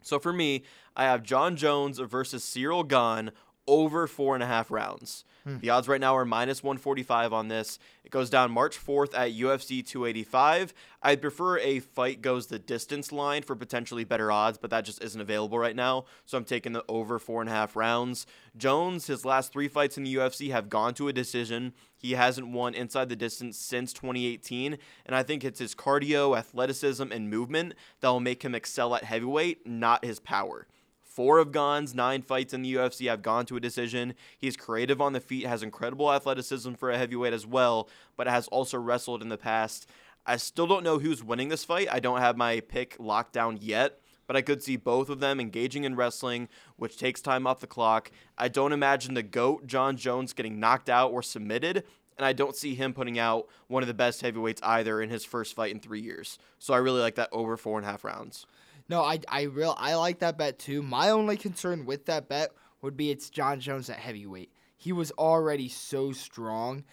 So 0.00 0.18
for 0.18 0.32
me, 0.32 0.62
I 0.96 1.04
have 1.04 1.22
Jon 1.22 1.56
Jones 1.56 1.98
versus 1.98 2.44
Ciryl 2.44 2.86
Gane 2.86 3.32
over 3.66 4.06
four 4.06 4.34
and 4.34 4.42
a 4.42 4.46
half 4.46 4.70
rounds. 4.70 5.24
Hmm. 5.44 5.58
The 5.58 5.70
odds 5.70 5.88
right 5.88 6.00
now 6.00 6.16
are 6.16 6.24
minus 6.24 6.62
145 6.62 7.32
on 7.32 7.48
this. 7.48 7.78
It 8.04 8.10
goes 8.10 8.30
down 8.30 8.52
March 8.52 8.78
4th 8.78 9.14
at 9.14 9.32
UFC 9.32 9.84
285. 9.84 10.72
I'd 11.02 11.20
prefer 11.20 11.58
a 11.58 11.80
fight 11.80 12.22
goes 12.22 12.46
the 12.46 12.58
distance 12.58 13.10
line 13.10 13.42
for 13.42 13.56
potentially 13.56 14.04
better 14.04 14.30
odds, 14.30 14.58
but 14.58 14.70
that 14.70 14.84
just 14.84 15.02
isn't 15.02 15.20
available 15.20 15.58
right 15.58 15.74
now. 15.74 16.04
So 16.26 16.38
I'm 16.38 16.44
taking 16.44 16.72
the 16.72 16.84
over 16.88 17.18
four 17.18 17.40
and 17.40 17.50
a 17.50 17.52
half 17.52 17.74
rounds. 17.74 18.26
Jones, 18.56 19.06
his 19.06 19.24
last 19.24 19.52
three 19.52 19.68
fights 19.68 19.96
in 19.96 20.04
the 20.04 20.14
UFC 20.14 20.50
have 20.52 20.68
gone 20.68 20.94
to 20.94 21.08
a 21.08 21.12
decision. 21.12 21.72
He 21.96 22.12
hasn't 22.12 22.48
won 22.48 22.74
inside 22.74 23.08
the 23.08 23.16
distance 23.16 23.56
since 23.56 23.92
2018, 23.92 24.76
and 25.06 25.16
I 25.16 25.22
think 25.22 25.44
it's 25.44 25.60
his 25.60 25.74
cardio, 25.74 26.36
athleticism, 26.36 27.10
and 27.12 27.30
movement 27.30 27.74
that 28.00 28.08
will 28.08 28.20
make 28.20 28.44
him 28.44 28.54
excel 28.54 28.94
at 28.94 29.04
heavyweight, 29.04 29.66
not 29.66 30.04
his 30.04 30.18
power. 30.18 30.66
Four 31.14 31.40
of 31.40 31.52
Gane's 31.52 31.94
nine 31.94 32.22
fights 32.22 32.54
in 32.54 32.62
the 32.62 32.74
UFC 32.74 33.06
have 33.06 33.20
gone 33.20 33.44
to 33.44 33.56
a 33.56 33.60
decision. 33.60 34.14
He's 34.38 34.56
creative 34.56 34.98
on 34.98 35.12
the 35.12 35.20
feet, 35.20 35.44
has 35.44 35.62
incredible 35.62 36.10
athleticism 36.10 36.72
for 36.72 36.90
a 36.90 36.96
heavyweight 36.96 37.34
as 37.34 37.46
well, 37.46 37.90
but 38.16 38.26
has 38.26 38.48
also 38.48 38.78
wrestled 38.78 39.20
in 39.20 39.28
the 39.28 39.36
past. 39.36 39.86
I 40.24 40.38
still 40.38 40.66
don't 40.66 40.82
know 40.82 41.00
who's 41.00 41.22
winning 41.22 41.50
this 41.50 41.66
fight. 41.66 41.88
I 41.92 42.00
don't 42.00 42.20
have 42.20 42.38
my 42.38 42.60
pick 42.60 42.96
locked 42.98 43.34
down 43.34 43.58
yet, 43.60 44.00
but 44.26 44.36
I 44.36 44.40
could 44.40 44.62
see 44.62 44.76
both 44.78 45.10
of 45.10 45.20
them 45.20 45.38
engaging 45.38 45.84
in 45.84 45.96
wrestling, 45.96 46.48
which 46.76 46.96
takes 46.96 47.20
time 47.20 47.46
off 47.46 47.60
the 47.60 47.66
clock. 47.66 48.10
I 48.38 48.48
don't 48.48 48.72
imagine 48.72 49.12
the 49.12 49.22
GOAT, 49.22 49.66
Jon 49.66 49.98
Jones, 49.98 50.32
getting 50.32 50.58
knocked 50.58 50.88
out 50.88 51.12
or 51.12 51.22
submitted, 51.22 51.84
and 52.16 52.24
I 52.24 52.32
don't 52.32 52.56
see 52.56 52.74
him 52.74 52.94
putting 52.94 53.18
out 53.18 53.48
one 53.68 53.82
of 53.82 53.86
the 53.86 53.92
best 53.92 54.22
heavyweights 54.22 54.62
either 54.64 55.02
in 55.02 55.10
his 55.10 55.26
first 55.26 55.54
fight 55.54 55.72
in 55.72 55.78
three 55.78 56.00
years. 56.00 56.38
So 56.58 56.72
I 56.72 56.78
really 56.78 57.02
like 57.02 57.16
that 57.16 57.28
over 57.32 57.58
four 57.58 57.76
and 57.76 57.86
a 57.86 57.90
half 57.90 58.02
rounds. 58.02 58.46
No, 58.88 59.02
I 59.02 59.20
I 59.28 59.42
real 59.42 59.74
I 59.78 59.94
like 59.94 60.20
that 60.20 60.38
bet 60.38 60.58
too. 60.58 60.82
My 60.82 61.10
only 61.10 61.36
concern 61.36 61.86
with 61.86 62.06
that 62.06 62.28
bet 62.28 62.50
would 62.80 62.96
be 62.96 63.10
it's 63.10 63.30
Jon 63.30 63.60
Jones 63.60 63.88
at 63.90 63.98
heavyweight. 63.98 64.50
He 64.76 64.92
was 64.92 65.12
already 65.12 65.68
so 65.68 66.12
strong 66.12 66.84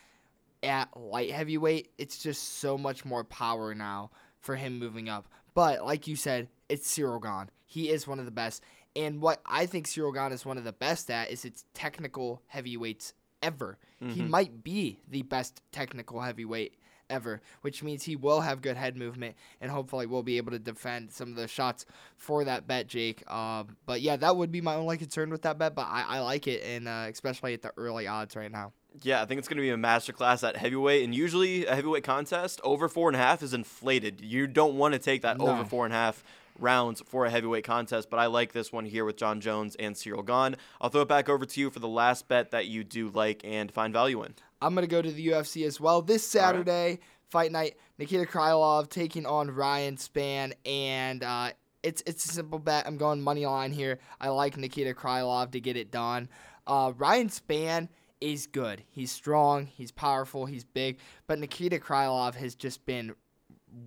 at 0.61 0.95
light 0.95 1.31
heavyweight. 1.31 1.89
It's 1.97 2.21
just 2.21 2.59
so 2.59 2.77
much 2.77 3.05
more 3.05 3.23
power 3.23 3.73
now 3.73 4.11
for 4.39 4.55
him 4.55 4.77
moving 4.77 5.09
up. 5.09 5.27
But 5.53 5.83
like 5.83 6.07
you 6.07 6.15
said, 6.15 6.47
it's 6.69 6.87
Ciryl 6.87 7.21
Gane. 7.21 7.49
He 7.65 7.89
is 7.89 8.07
one 8.07 8.19
of 8.19 8.25
the 8.25 8.31
best. 8.31 8.63
And 8.95 9.21
what 9.21 9.41
I 9.45 9.65
think 9.65 9.87
Ciryl 9.87 10.13
Gane 10.13 10.31
is 10.31 10.45
one 10.45 10.57
of 10.57 10.63
the 10.63 10.73
best 10.73 11.09
at 11.09 11.31
is 11.31 11.45
its 11.45 11.65
technical 11.73 12.41
heavyweights 12.47 13.13
ever. 13.41 13.77
He 13.99 14.05
mm-hmm. 14.05 14.29
might 14.29 14.63
be 14.63 14.99
the 15.09 15.23
best 15.23 15.61
technical 15.71 16.21
heavyweight 16.21 16.75
ever, 17.09 17.41
which 17.61 17.83
means 17.83 18.03
he 18.03 18.15
will 18.15 18.41
have 18.41 18.61
good 18.61 18.77
head 18.77 18.95
movement 18.97 19.35
and 19.61 19.71
hopefully 19.71 20.05
will 20.05 20.23
be 20.23 20.37
able 20.37 20.51
to 20.51 20.59
defend 20.59 21.11
some 21.11 21.29
of 21.29 21.35
the 21.35 21.47
shots 21.47 21.85
for 22.17 22.43
that 22.43 22.67
bet, 22.67 22.87
Jake. 22.87 23.29
Um, 23.31 23.75
but 23.85 24.01
yeah, 24.01 24.15
that 24.17 24.35
would 24.37 24.51
be 24.51 24.61
my 24.61 24.75
only 24.75 24.97
concern 24.97 25.29
with 25.29 25.41
that 25.43 25.57
bet, 25.57 25.75
but 25.75 25.87
I, 25.89 26.05
I 26.07 26.19
like 26.21 26.47
it, 26.47 26.63
and 26.63 26.87
uh, 26.87 27.05
especially 27.09 27.53
at 27.53 27.61
the 27.61 27.71
early 27.77 28.07
odds 28.07 28.35
right 28.35 28.51
now. 28.51 28.73
Yeah, 29.03 29.21
I 29.21 29.25
think 29.25 29.37
it's 29.39 29.47
going 29.47 29.57
to 29.57 29.61
be 29.61 29.69
a 29.69 29.77
masterclass 29.77 30.47
at 30.47 30.57
heavyweight, 30.57 31.03
and 31.03 31.13
usually 31.13 31.65
a 31.65 31.75
heavyweight 31.75 32.03
contest 32.03 32.59
over 32.63 32.89
four 32.89 33.07
and 33.09 33.15
a 33.15 33.19
half 33.19 33.43
is 33.43 33.53
inflated. 33.53 34.19
You 34.21 34.47
don't 34.47 34.75
want 34.75 34.93
to 34.93 34.99
take 34.99 35.21
that 35.21 35.37
No. 35.37 35.47
over 35.47 35.63
four 35.63 35.85
and 35.85 35.93
a 35.93 35.97
half 35.97 36.23
rounds 36.57 37.01
for 37.05 37.25
a 37.25 37.29
heavyweight 37.29 37.63
contest, 37.63 38.09
but 38.09 38.19
I 38.19 38.25
like 38.25 38.51
this 38.51 38.71
one 38.73 38.85
here 38.85 39.05
with 39.05 39.15
Jon 39.15 39.39
Jones 39.41 39.75
and 39.75 39.95
Ciryl 39.95 40.25
Gane. 40.25 40.57
I'll 40.81 40.89
throw 40.89 41.01
it 41.01 41.07
back 41.07 41.29
over 41.29 41.45
to 41.45 41.59
you 41.59 41.69
for 41.69 41.79
the 41.79 41.87
last 41.87 42.27
bet 42.27 42.51
that 42.51 42.65
you 42.65 42.83
do 42.83 43.09
like 43.09 43.41
and 43.45 43.71
find 43.71 43.93
value 43.93 44.23
in. 44.23 44.33
I'm 44.61 44.75
gonna 44.75 44.87
go 44.87 45.01
to 45.01 45.11
the 45.11 45.27
UFC 45.27 45.65
as 45.65 45.79
well 45.79 46.01
this 46.01 46.35
All 46.35 46.41
right. 46.41 46.47
Saturday. 46.47 46.99
Fight 47.29 47.51
night: 47.51 47.77
Nikita 47.99 48.25
Krylov 48.25 48.89
taking 48.89 49.25
on 49.25 49.51
Ryan 49.51 49.97
Spann, 49.97 50.53
and 50.65 51.23
uh, 51.23 51.51
it's 51.83 52.01
it's 52.05 52.25
a 52.25 52.29
simple 52.29 52.59
bet. 52.59 52.87
I'm 52.87 52.97
going 52.97 53.21
money 53.21 53.45
line 53.45 53.71
here. 53.71 53.99
I 54.19 54.29
like 54.29 54.57
Nikita 54.57 54.93
Krylov 54.93 55.51
to 55.51 55.59
get 55.59 55.77
it 55.77 55.91
done. 55.91 56.29
Uh, 56.65 56.93
Ryan 56.97 57.29
Spann 57.29 57.89
is 58.21 58.47
good. 58.47 58.83
He's 58.89 59.11
strong. 59.11 59.65
He's 59.67 59.91
powerful. 59.91 60.45
He's 60.45 60.63
big. 60.63 60.97
But 61.27 61.39
Nikita 61.39 61.77
Krylov 61.77 62.35
has 62.35 62.55
just 62.55 62.85
been 62.85 63.13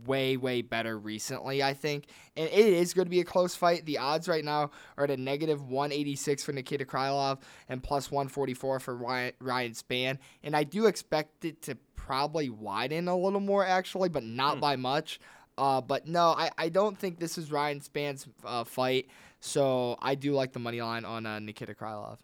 way 0.05 0.37
way 0.37 0.63
better 0.63 0.99
recently 0.99 1.63
i 1.63 1.75
think. 1.75 2.07
And 2.37 2.49
it 2.49 2.55
is 2.55 2.95
going 2.95 3.07
to 3.07 3.11
be 3.11 3.21
a 3.21 3.25
close 3.25 3.55
fight. 3.55 3.85
The 3.85 3.99
odds 3.99 4.27
right 4.27 4.45
now 4.45 4.71
are 4.97 5.05
at 5.05 5.11
a 5.11 5.17
negative 5.17 5.63
186 5.69 6.45
for 6.45 6.53
nikita 6.53 6.85
krylov 6.85 7.41
and 7.69 7.83
plus 7.83 8.11
144 8.11 8.81
for 8.81 8.97
ryan, 8.97 9.33
ryan 9.41 9.73
spann 9.73 10.19
and 10.43 10.57
i 10.57 10.65
do 10.65 10.87
expect 10.87 11.45
it 11.45 11.63
to 11.63 11.77
probably 11.97 12.51
widen 12.51 13.09
a 13.09 13.17
little 13.17 13.41
more 13.41 13.65
actually 13.65 14.09
but 14.09 14.25
not 14.25 14.61
by 14.61 14.77
much. 14.77 15.21
Uh, 15.59 15.81
but 15.81 16.07
no 16.09 16.31
I, 16.31 16.51
I 16.57 16.69
don't 16.71 16.99
think 16.99 17.19
this 17.19 17.37
is 17.37 17.53
ryan 17.53 17.81
spann's 17.81 18.27
uh, 18.45 18.65
fight. 18.65 19.09
So 19.41 19.97
i 20.01 20.15
do 20.15 20.33
like 20.33 20.53
the 20.53 20.61
money 20.61 20.81
line 20.81 21.05
on 21.05 21.27
uh, 21.27 21.39
nikita 21.39 21.75
krylov 21.75 22.19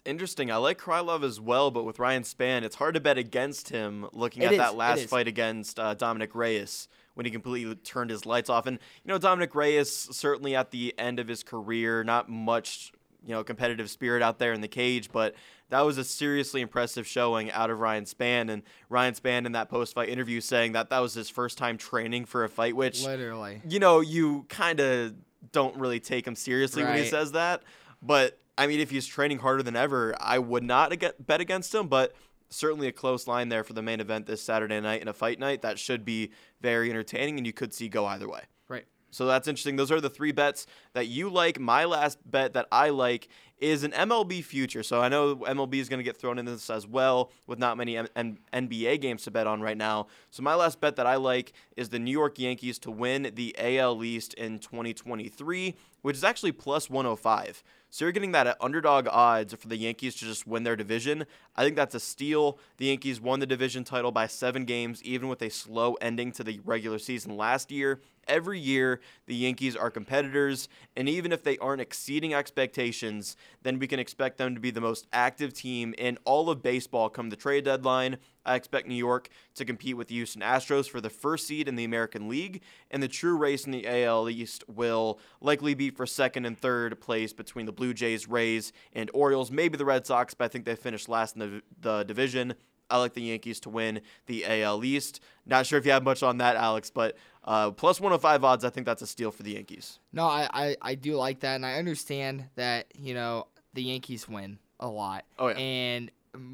It's 0.00 0.08
interesting. 0.08 0.50
I 0.50 0.56
like 0.56 0.78
Krylov 0.78 1.22
as 1.22 1.40
well, 1.40 1.70
but 1.70 1.84
with 1.84 1.98
Ryan 1.98 2.22
Spann, 2.22 2.62
it's 2.62 2.76
hard 2.76 2.94
to 2.94 3.00
bet 3.00 3.18
against 3.18 3.68
him 3.68 4.08
looking 4.12 4.42
It 4.42 4.46
at 4.46 4.52
is, 4.52 4.58
that 4.58 4.74
last 4.76 5.06
fight 5.06 5.28
against 5.28 5.78
uh, 5.78 5.94
Dominick 5.94 6.34
Reyes 6.34 6.88
when 7.14 7.26
he 7.26 7.32
completely 7.32 7.74
turned 7.74 8.10
his 8.10 8.24
lights 8.24 8.48
off. 8.48 8.66
And, 8.66 8.78
you 9.04 9.08
know, 9.08 9.18
Dominick 9.18 9.54
Reyes, 9.54 9.90
certainly 9.92 10.56
at 10.56 10.70
the 10.70 10.94
end 10.98 11.18
of 11.18 11.28
his 11.28 11.42
career, 11.42 12.02
not 12.02 12.30
much, 12.30 12.92
you 13.22 13.30
know, 13.34 13.44
competitive 13.44 13.90
spirit 13.90 14.22
out 14.22 14.38
there 14.38 14.52
in 14.54 14.62
the 14.62 14.68
cage, 14.68 15.10
but 15.12 15.34
that 15.68 15.82
was 15.82 15.98
a 15.98 16.04
seriously 16.04 16.62
impressive 16.62 17.06
showing 17.06 17.50
out 17.50 17.68
of 17.68 17.80
Ryan 17.80 18.04
Spann. 18.04 18.50
And 18.50 18.62
Ryan 18.88 19.14
Spann 19.14 19.44
in 19.44 19.52
that 19.52 19.68
post 19.68 19.94
fight 19.94 20.08
interview 20.08 20.40
saying 20.40 20.72
that 20.72 20.88
that 20.90 21.00
was 21.00 21.12
his 21.12 21.28
first 21.28 21.58
time 21.58 21.76
training 21.76 22.24
for 22.24 22.44
a 22.44 22.48
fight, 22.48 22.74
which 22.74 23.04
literally 23.04 23.60
you 23.68 23.80
know, 23.80 24.00
you 24.00 24.46
kind 24.48 24.80
of 24.80 25.14
don't 25.52 25.76
really 25.76 26.00
take 26.00 26.26
him 26.26 26.36
seriously 26.36 26.84
when 26.84 26.96
he 26.96 27.04
says 27.06 27.32
that. 27.32 27.62
But 28.02 28.38
I 28.60 28.66
mean, 28.66 28.78
if 28.78 28.90
he's 28.90 29.06
training 29.06 29.38
harder 29.38 29.62
than 29.62 29.74
ever, 29.74 30.14
I 30.20 30.38
would 30.38 30.62
not 30.62 30.92
bet 31.18 31.40
against 31.40 31.74
him. 31.74 31.88
But 31.88 32.14
certainly 32.50 32.88
a 32.88 32.92
close 32.92 33.26
line 33.26 33.48
there 33.48 33.64
for 33.64 33.72
the 33.72 33.80
main 33.80 34.00
event 34.00 34.26
this 34.26 34.42
Saturday 34.42 34.78
night 34.80 35.00
and 35.00 35.08
a 35.08 35.14
fight 35.14 35.38
night 35.38 35.62
that 35.62 35.78
should 35.78 36.04
be 36.04 36.30
very 36.60 36.90
entertaining, 36.90 37.38
and 37.38 37.46
you 37.46 37.54
could 37.54 37.72
see 37.72 37.88
go 37.88 38.04
either 38.04 38.28
way. 38.28 38.42
right 38.68 38.84
So 39.10 39.24
that's 39.24 39.48
interesting. 39.48 39.76
Those 39.76 39.90
are 39.90 39.98
the 39.98 40.10
three 40.10 40.32
bets 40.32 40.66
that 40.92 41.06
you 41.06 41.30
like. 41.30 41.58
My 41.58 41.86
last 41.86 42.18
bet 42.30 42.52
that 42.52 42.66
I 42.70 42.90
like 42.90 43.28
is 43.60 43.84
an 43.84 43.92
MLB 43.92 44.42
future. 44.42 44.82
So 44.82 45.00
I 45.00 45.08
know 45.08 45.36
MLB 45.36 45.74
is 45.74 45.88
going 45.88 45.98
to 45.98 46.04
get 46.04 46.16
thrown 46.16 46.38
in 46.38 46.46
this 46.46 46.70
as 46.70 46.86
well 46.86 47.30
with 47.46 47.58
not 47.58 47.76
many 47.76 47.94
NBA 47.94 49.00
games 49.00 49.22
to 49.24 49.30
bet 49.30 49.46
on 49.46 49.60
right 49.60 49.76
now. 49.76 50.06
So 50.30 50.42
my 50.42 50.54
last 50.54 50.80
bet 50.80 50.96
that 50.96 51.06
I 51.06 51.16
like 51.16 51.52
is 51.76 51.90
the 51.90 51.98
New 51.98 52.10
York 52.10 52.38
Yankees 52.38 52.78
to 52.80 52.90
win 52.90 53.30
the 53.34 53.54
AL 53.58 54.02
East 54.02 54.34
in 54.34 54.58
2023, 54.58 55.76
which 56.02 56.16
is 56.16 56.24
actually 56.24 56.52
plus 56.52 56.88
105. 56.88 57.62
So 57.92 58.04
you're 58.04 58.12
getting 58.12 58.30
that 58.32 58.46
at 58.46 58.56
underdog 58.60 59.08
odds 59.10 59.52
for 59.52 59.66
the 59.66 59.76
Yankees 59.76 60.14
to 60.16 60.24
just 60.24 60.46
win 60.46 60.62
their 60.62 60.76
division. 60.76 61.26
I 61.56 61.64
think 61.64 61.74
that's 61.74 61.96
a 61.96 62.00
steal. 62.00 62.60
The 62.76 62.86
Yankees 62.86 63.20
won 63.20 63.40
the 63.40 63.46
division 63.46 63.82
title 63.82 64.12
by 64.12 64.28
seven 64.28 64.64
games, 64.64 65.02
even 65.02 65.28
with 65.28 65.42
a 65.42 65.50
slow 65.50 65.94
ending 65.94 66.30
to 66.32 66.44
the 66.44 66.60
regular 66.64 67.00
season 67.00 67.36
last 67.36 67.72
year. 67.72 68.00
Every 68.28 68.60
year, 68.60 69.00
the 69.26 69.34
Yankees 69.34 69.74
are 69.74 69.90
competitors, 69.90 70.68
and 70.96 71.08
even 71.08 71.32
if 71.32 71.42
they 71.42 71.58
aren't 71.58 71.80
exceeding 71.80 72.32
expectations, 72.32 73.34
then 73.62 73.78
we 73.78 73.86
can 73.86 74.00
expect 74.00 74.38
them 74.38 74.54
to 74.54 74.60
be 74.60 74.70
the 74.70 74.80
most 74.80 75.06
active 75.12 75.52
team 75.52 75.94
in 75.98 76.18
all 76.24 76.50
of 76.50 76.62
baseball 76.62 77.08
come 77.08 77.30
the 77.30 77.36
trade 77.36 77.64
deadline. 77.64 78.18
I 78.44 78.54
expect 78.54 78.88
New 78.88 78.94
York 78.94 79.28
to 79.54 79.64
compete 79.64 79.96
with 79.96 80.08
the 80.08 80.14
Houston 80.14 80.42
Astros 80.42 80.88
for 80.88 81.00
the 81.00 81.10
first 81.10 81.46
seed 81.46 81.68
in 81.68 81.76
the 81.76 81.84
American 81.84 82.28
League, 82.28 82.62
and 82.90 83.02
the 83.02 83.08
true 83.08 83.36
race 83.36 83.66
in 83.66 83.72
the 83.72 83.86
AL 83.86 84.30
East 84.30 84.64
will 84.68 85.18
likely 85.40 85.74
be 85.74 85.90
for 85.90 86.06
second 86.06 86.46
and 86.46 86.58
third 86.58 87.00
place 87.00 87.32
between 87.32 87.66
the 87.66 87.72
Blue 87.72 87.92
Jays, 87.92 88.26
Rays, 88.26 88.72
and 88.92 89.10
Orioles. 89.12 89.50
Maybe 89.50 89.76
the 89.76 89.84
Red 89.84 90.06
Sox, 90.06 90.34
but 90.34 90.46
I 90.46 90.48
think 90.48 90.64
they 90.64 90.74
finished 90.74 91.08
last 91.08 91.36
in 91.36 91.40
the, 91.40 91.62
the 91.80 92.04
division. 92.04 92.54
I 92.90 92.98
like 92.98 93.14
the 93.14 93.22
Yankees 93.22 93.60
to 93.60 93.70
win 93.70 94.00
the 94.26 94.44
AL 94.46 94.84
East. 94.84 95.20
Not 95.46 95.66
sure 95.66 95.78
if 95.78 95.86
you 95.86 95.92
have 95.92 96.02
much 96.02 96.22
on 96.22 96.38
that, 96.38 96.56
Alex, 96.56 96.90
but 96.90 97.16
uh, 97.44 97.70
plus 97.70 98.00
105 98.00 98.44
odds, 98.44 98.64
I 98.64 98.70
think 98.70 98.86
that's 98.86 99.02
a 99.02 99.06
steal 99.06 99.30
for 99.30 99.42
the 99.42 99.52
Yankees. 99.52 99.98
No, 100.12 100.26
I, 100.26 100.48
I, 100.52 100.76
I 100.82 100.94
do 100.94 101.16
like 101.16 101.40
that, 101.40 101.56
and 101.56 101.66
I 101.66 101.74
understand 101.74 102.46
that, 102.56 102.86
you 102.96 103.14
know, 103.14 103.46
the 103.74 103.82
Yankees 103.82 104.28
win 104.28 104.58
a 104.78 104.88
lot. 104.88 105.24
Oh, 105.38 105.48
yeah. 105.48 105.56
And 105.56 106.10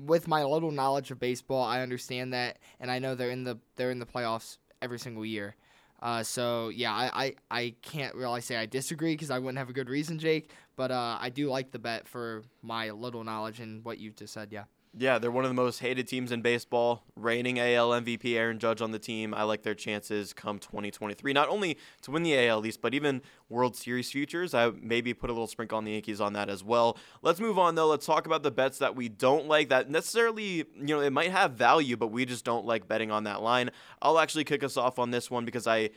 with 0.07 0.29
my 0.29 0.45
little 0.45 0.71
knowledge 0.71 1.11
of 1.11 1.19
baseball, 1.19 1.63
I 1.63 1.83
understand 1.83 2.33
that, 2.33 2.59
and 2.81 2.91
I 2.91 2.99
know 2.99 3.15
they're 3.15 3.31
in 3.31 3.45
the 3.45 3.59
they're 3.77 3.91
in 3.91 3.99
the 3.99 4.07
playoffs 4.07 4.59
every 4.81 4.99
single 4.99 5.25
year. 5.25 5.57
Uh, 6.01 6.23
so 6.23 6.69
yeah, 6.69 6.93
I, 6.93 7.11
I, 7.25 7.35
I 7.51 7.75
can't 7.83 8.15
really 8.15 8.41
say 8.41 8.57
I 8.57 8.67
disagree 8.67 9.15
because 9.15 9.31
I 9.31 9.39
wouldn't 9.39 9.59
have 9.59 9.71
a 9.71 9.73
good 9.73 9.89
reason, 9.89 10.19
Jake. 10.19 10.51
But 10.77 10.91
uh, 10.91 11.17
I 11.19 11.31
do 11.31 11.49
like 11.49 11.71
the 11.71 11.79
bet 11.79 12.07
for 12.07 12.43
my 12.63 12.91
little 12.91 13.25
knowledge 13.25 13.61
and 13.61 13.83
what 13.85 13.99
you've 13.99 14.17
just 14.17 14.35
said. 14.35 14.49
Yeah. 14.51 14.65
Yeah, 14.99 15.19
they're 15.19 15.31
one 15.31 15.45
of 15.45 15.51
the 15.51 15.55
most 15.55 15.81
hated 15.81 16.09
teams 16.09 16.33
in 16.33 16.41
baseball. 16.41 17.05
Reigning 17.17 17.61
AL 17.61 17.91
MVP 17.91 18.35
Aaron 18.35 18.59
Judge 18.59 18.81
on 18.81 18.93
the 18.93 18.99
team. 18.99 19.35
I 19.35 19.43
like 19.43 19.63
their 19.63 19.75
chances 19.75 20.33
come 20.33 20.59
2023. 20.59 21.35
Not 21.35 21.51
only 21.51 21.77
to 22.01 22.11
win 22.11 22.23
the 22.23 22.49
AL 22.49 22.65
East, 22.65 22.81
but 22.81 22.95
even 22.95 23.21
World 23.51 23.77
Series 23.77 24.11
futures. 24.11 24.55
I 24.55 24.71
maybe 24.71 25.13
put 25.13 25.29
a 25.29 25.35
little 25.35 25.49
sprinkle 25.49 25.77
on 25.77 25.85
the 25.85 25.93
Yankees 25.93 26.19
on 26.19 26.33
that 26.33 26.49
as 26.49 26.65
well. 26.65 26.97
Let's 27.21 27.41
move 27.41 27.59
on 27.59 27.75
though. 27.75 27.89
Let's 27.89 28.07
talk 28.07 28.25
about 28.25 28.43
the 28.43 28.51
bets 28.51 28.79
that 28.79 28.97
we 28.97 29.11
don't 29.11 29.47
like. 29.47 29.69
That 29.69 29.91
necessarily, 29.91 30.65
you 30.75 30.87
know, 30.87 31.01
it 31.01 31.13
might 31.13 31.31
have 31.31 31.53
value, 31.53 31.99
but 31.99 32.07
we 32.07 32.25
just 32.25 32.47
don't 32.47 32.65
like 32.65 32.89
betting 32.89 33.11
on 33.11 33.25
that 33.25 33.43
line. 33.43 33.73
I'll 34.01 34.19
actually 34.19 34.45
kick 34.45 34.65
us 34.65 34.79
off 34.79 34.99
on 34.99 35.11
this 35.11 35.31
one 35.31 35.45
because 35.45 35.67
I 35.67 35.91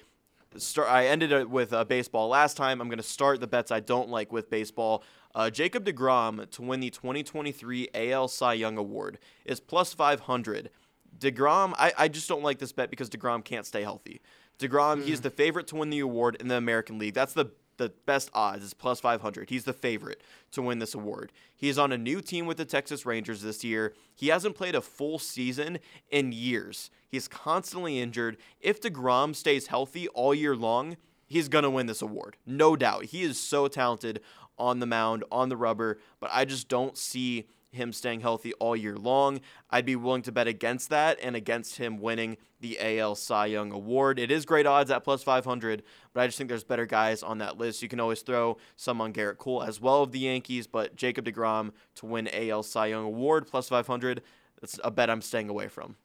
start. 0.57 0.89
I 0.89 1.07
ended 1.07 1.31
it 1.31 1.49
with 1.49 1.73
uh, 1.73 1.83
baseball 1.85 2.29
last 2.29 2.57
time. 2.57 2.81
I'm 2.81 2.87
going 2.87 2.97
to 2.97 3.03
start 3.03 3.39
the 3.39 3.47
bets 3.47 3.71
I 3.71 3.79
don't 3.79 4.09
like 4.09 4.31
with 4.31 4.49
baseball. 4.49 5.03
Uh, 5.35 5.49
Jacob 5.49 5.85
DeGrom 5.85 6.49
to 6.49 6.61
win 6.61 6.79
the 6.79 6.89
2023 6.89 7.89
AL 7.93 8.27
Cy 8.27 8.53
Young 8.53 8.77
Award 8.77 9.19
is 9.45 9.59
plus 9.59 9.93
500. 9.93 10.69
DeGrom, 11.17 11.73
I, 11.77 11.91
I 11.97 12.07
just 12.07 12.27
don't 12.27 12.43
like 12.43 12.59
this 12.59 12.71
bet 12.71 12.89
because 12.89 13.09
DeGrom 13.09 13.43
can't 13.43 13.65
stay 13.65 13.83
healthy. 13.83 14.21
DeGrom, 14.57 15.03
he's 15.03 15.21
the 15.21 15.29
favorite 15.29 15.67
to 15.67 15.75
win 15.75 15.89
the 15.89 15.99
award 15.99 16.35
in 16.39 16.47
the 16.47 16.55
American 16.55 16.97
League. 16.97 17.13
That's 17.13 17.33
the 17.33 17.51
the 17.79 17.91
best 18.05 18.29
odds 18.33 18.63
is 18.63 18.75
plus 18.75 18.99
500. 18.99 19.49
He's 19.49 19.63
the 19.63 19.73
favorite 19.73 20.21
to 20.51 20.61
win 20.61 20.77
this 20.77 20.93
award. 20.93 21.31
He 21.55 21.69
is 21.69 21.79
on 21.79 21.91
a 21.91 21.97
new 21.97 22.21
team 22.21 22.45
with 22.45 22.57
the 22.57 22.65
Texas 22.65 23.05
Rangers 23.05 23.41
this 23.41 23.63
year. 23.63 23.95
He 24.13 24.27
hasn't 24.27 24.55
played 24.55 24.75
a 24.75 24.81
full 24.81 25.17
season 25.17 25.79
in 26.11 26.31
years. 26.31 26.91
He's 27.07 27.27
constantly 27.27 27.99
injured. 27.99 28.37
If 28.61 28.79
DeGrom 28.79 29.35
stays 29.35 29.67
healthy 29.67 30.07
all 30.09 30.35
year 30.35 30.55
long, 30.55 30.97
he's 31.25 31.49
going 31.49 31.63
to 31.63 31.69
win 31.71 31.87
this 31.87 32.03
award. 32.03 32.37
No 32.45 32.75
doubt. 32.75 33.05
He 33.05 33.23
is 33.23 33.39
so 33.39 33.67
talented 33.67 34.21
on 34.59 34.79
the 34.79 34.85
mound, 34.85 35.23
on 35.31 35.49
the 35.49 35.57
rubber, 35.57 35.97
but 36.19 36.29
I 36.31 36.45
just 36.45 36.67
don't 36.67 36.97
see 36.97 37.47
him 37.71 37.93
staying 37.93 38.21
healthy 38.21 38.53
all 38.53 38.75
year 38.75 38.95
long. 38.95 39.41
I'd 39.69 39.85
be 39.85 39.95
willing 39.95 40.21
to 40.23 40.31
bet 40.31 40.47
against 40.47 40.89
that 40.89 41.17
and 41.21 41.35
against 41.35 41.77
him 41.77 41.99
winning 41.99 42.37
the 42.59 42.77
AL 42.79 43.15
Cy 43.15 43.47
Young 43.47 43.71
Award. 43.71 44.19
It 44.19 44.31
is 44.31 44.45
great 44.45 44.65
odds 44.65 44.91
at 44.91 45.03
plus 45.03 45.23
500, 45.23 45.83
but 46.13 46.21
I 46.21 46.27
just 46.27 46.37
think 46.37 46.49
there's 46.49 46.63
better 46.63 46.85
guys 46.85 47.23
on 47.23 47.37
that 47.37 47.57
list. 47.57 47.81
You 47.81 47.89
can 47.89 47.99
always 47.99 48.21
throw 48.21 48.57
some 48.75 48.99
on 49.01 49.13
Gerrit 49.13 49.37
Cole 49.37 49.63
as 49.63 49.79
well 49.79 50.03
of 50.03 50.11
the 50.11 50.19
Yankees, 50.19 50.67
but 50.67 50.95
Jacob 50.95 51.25
DeGrom 51.25 51.71
to 51.95 52.05
win 52.05 52.27
AL 52.33 52.63
Cy 52.63 52.87
Young 52.87 53.05
Award 53.05 53.47
plus 53.47 53.69
500, 53.69 54.21
that's 54.59 54.79
a 54.83 54.91
bet 54.91 55.09
I'm 55.09 55.21
staying 55.21 55.49
away 55.49 55.67
from. 55.67 55.95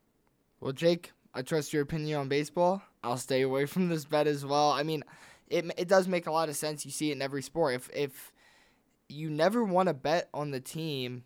Well, 0.60 0.72
Jake, 0.72 1.12
I 1.34 1.42
trust 1.42 1.72
your 1.72 1.82
opinion 1.82 2.20
on 2.20 2.28
baseball. 2.28 2.82
I'll 3.02 3.16
stay 3.16 3.42
away 3.42 3.66
from 3.66 3.88
this 3.88 4.04
bet 4.04 4.26
as 4.26 4.44
well. 4.44 4.70
I 4.70 4.82
mean, 4.82 5.02
it 5.48 5.64
it 5.76 5.88
does 5.88 6.08
make 6.08 6.26
a 6.26 6.32
lot 6.32 6.48
of 6.48 6.56
sense. 6.56 6.84
You 6.84 6.90
see 6.90 7.10
it 7.10 7.14
in 7.14 7.22
every 7.22 7.42
sport. 7.42 7.74
If 7.74 7.90
if 7.94 8.32
you 9.08 9.28
never 9.28 9.62
want 9.62 9.88
to 9.88 9.94
bet 9.94 10.28
on 10.32 10.50
the 10.50 10.60
team 10.60 11.24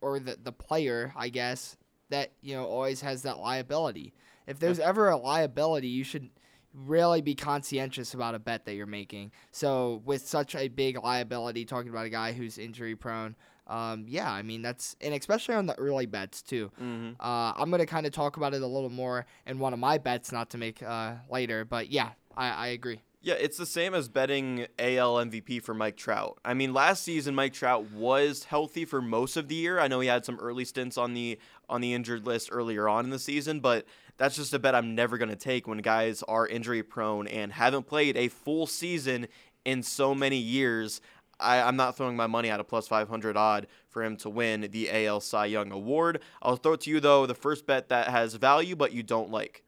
or 0.00 0.18
the 0.18 0.38
the 0.42 0.52
player, 0.52 1.12
I 1.16 1.28
guess 1.28 1.76
that 2.10 2.32
you 2.40 2.54
know 2.54 2.66
always 2.66 3.00
has 3.00 3.22
that 3.22 3.38
liability. 3.38 4.14
If 4.46 4.58
there's 4.58 4.80
ever 4.80 5.08
a 5.08 5.16
liability, 5.16 5.88
you 5.88 6.04
should 6.04 6.30
really 6.74 7.20
be 7.20 7.34
conscientious 7.34 8.14
about 8.14 8.34
a 8.34 8.38
bet 8.38 8.64
that 8.64 8.74
you're 8.74 8.86
making. 8.86 9.32
So 9.50 10.02
with 10.04 10.26
such 10.26 10.54
a 10.54 10.68
big 10.68 11.02
liability, 11.02 11.64
talking 11.64 11.90
about 11.90 12.06
a 12.06 12.10
guy 12.10 12.32
who's 12.32 12.58
injury 12.58 12.94
prone, 12.94 13.36
um, 13.66 14.04
yeah, 14.08 14.30
I 14.30 14.42
mean 14.42 14.62
that's 14.62 14.96
and 15.00 15.14
especially 15.14 15.54
on 15.54 15.66
the 15.66 15.78
early 15.78 16.06
bets 16.06 16.42
too. 16.42 16.70
Mm-hmm. 16.80 17.20
Uh, 17.20 17.52
I'm 17.56 17.70
gonna 17.70 17.86
kind 17.86 18.06
of 18.06 18.12
talk 18.12 18.36
about 18.36 18.54
it 18.54 18.62
a 18.62 18.66
little 18.66 18.90
more 18.90 19.26
in 19.46 19.58
one 19.58 19.72
of 19.72 19.78
my 19.78 19.98
bets, 19.98 20.32
not 20.32 20.50
to 20.50 20.58
make 20.58 20.82
uh, 20.82 21.14
later, 21.30 21.64
but 21.64 21.90
yeah, 21.90 22.10
I, 22.36 22.50
I 22.50 22.66
agree. 22.68 23.00
Yeah, 23.22 23.34
it's 23.34 23.58
the 23.58 23.66
same 23.66 23.92
as 23.92 24.08
betting 24.08 24.66
AL 24.78 25.16
MVP 25.16 25.62
for 25.62 25.74
Mike 25.74 25.98
Trout. 25.98 26.38
I 26.42 26.54
mean, 26.54 26.72
last 26.72 27.02
season 27.02 27.34
Mike 27.34 27.52
Trout 27.52 27.90
was 27.90 28.44
healthy 28.44 28.86
for 28.86 29.02
most 29.02 29.36
of 29.36 29.48
the 29.48 29.54
year. 29.54 29.78
I 29.78 29.88
know 29.88 30.00
he 30.00 30.08
had 30.08 30.24
some 30.24 30.38
early 30.40 30.64
stints 30.64 30.96
on 30.96 31.12
the 31.12 31.38
on 31.68 31.82
the 31.82 31.92
injured 31.92 32.24
list 32.24 32.48
earlier 32.50 32.88
on 32.88 33.04
in 33.04 33.10
the 33.10 33.18
season, 33.18 33.60
but 33.60 33.84
that's 34.16 34.36
just 34.36 34.54
a 34.54 34.58
bet 34.58 34.74
I'm 34.74 34.94
never 34.94 35.18
going 35.18 35.28
to 35.28 35.36
take 35.36 35.68
when 35.68 35.78
guys 35.78 36.22
are 36.28 36.46
injury 36.46 36.82
prone 36.82 37.26
and 37.28 37.52
haven't 37.52 37.86
played 37.86 38.16
a 38.16 38.28
full 38.28 38.66
season 38.66 39.28
in 39.66 39.82
so 39.82 40.14
many 40.14 40.38
years. 40.38 41.02
I, 41.38 41.60
I'm 41.60 41.76
not 41.76 41.98
throwing 41.98 42.16
my 42.16 42.26
money 42.26 42.48
at 42.48 42.58
a 42.60 42.64
plus 42.64 42.88
500 42.88 43.36
odd 43.36 43.66
for 43.90 44.02
him 44.02 44.16
to 44.18 44.30
win 44.30 44.66
the 44.70 44.90
AL 45.06 45.20
Cy 45.20 45.46
Young 45.46 45.72
Award. 45.72 46.20
I'll 46.40 46.56
throw 46.56 46.72
it 46.72 46.80
to 46.82 46.90
you, 46.90 47.00
though, 47.00 47.26
the 47.26 47.34
first 47.34 47.66
bet 47.66 47.90
that 47.90 48.08
has 48.08 48.34
value 48.34 48.76
but 48.76 48.92
you 48.92 49.02
don't 49.02 49.30
like. 49.30 49.62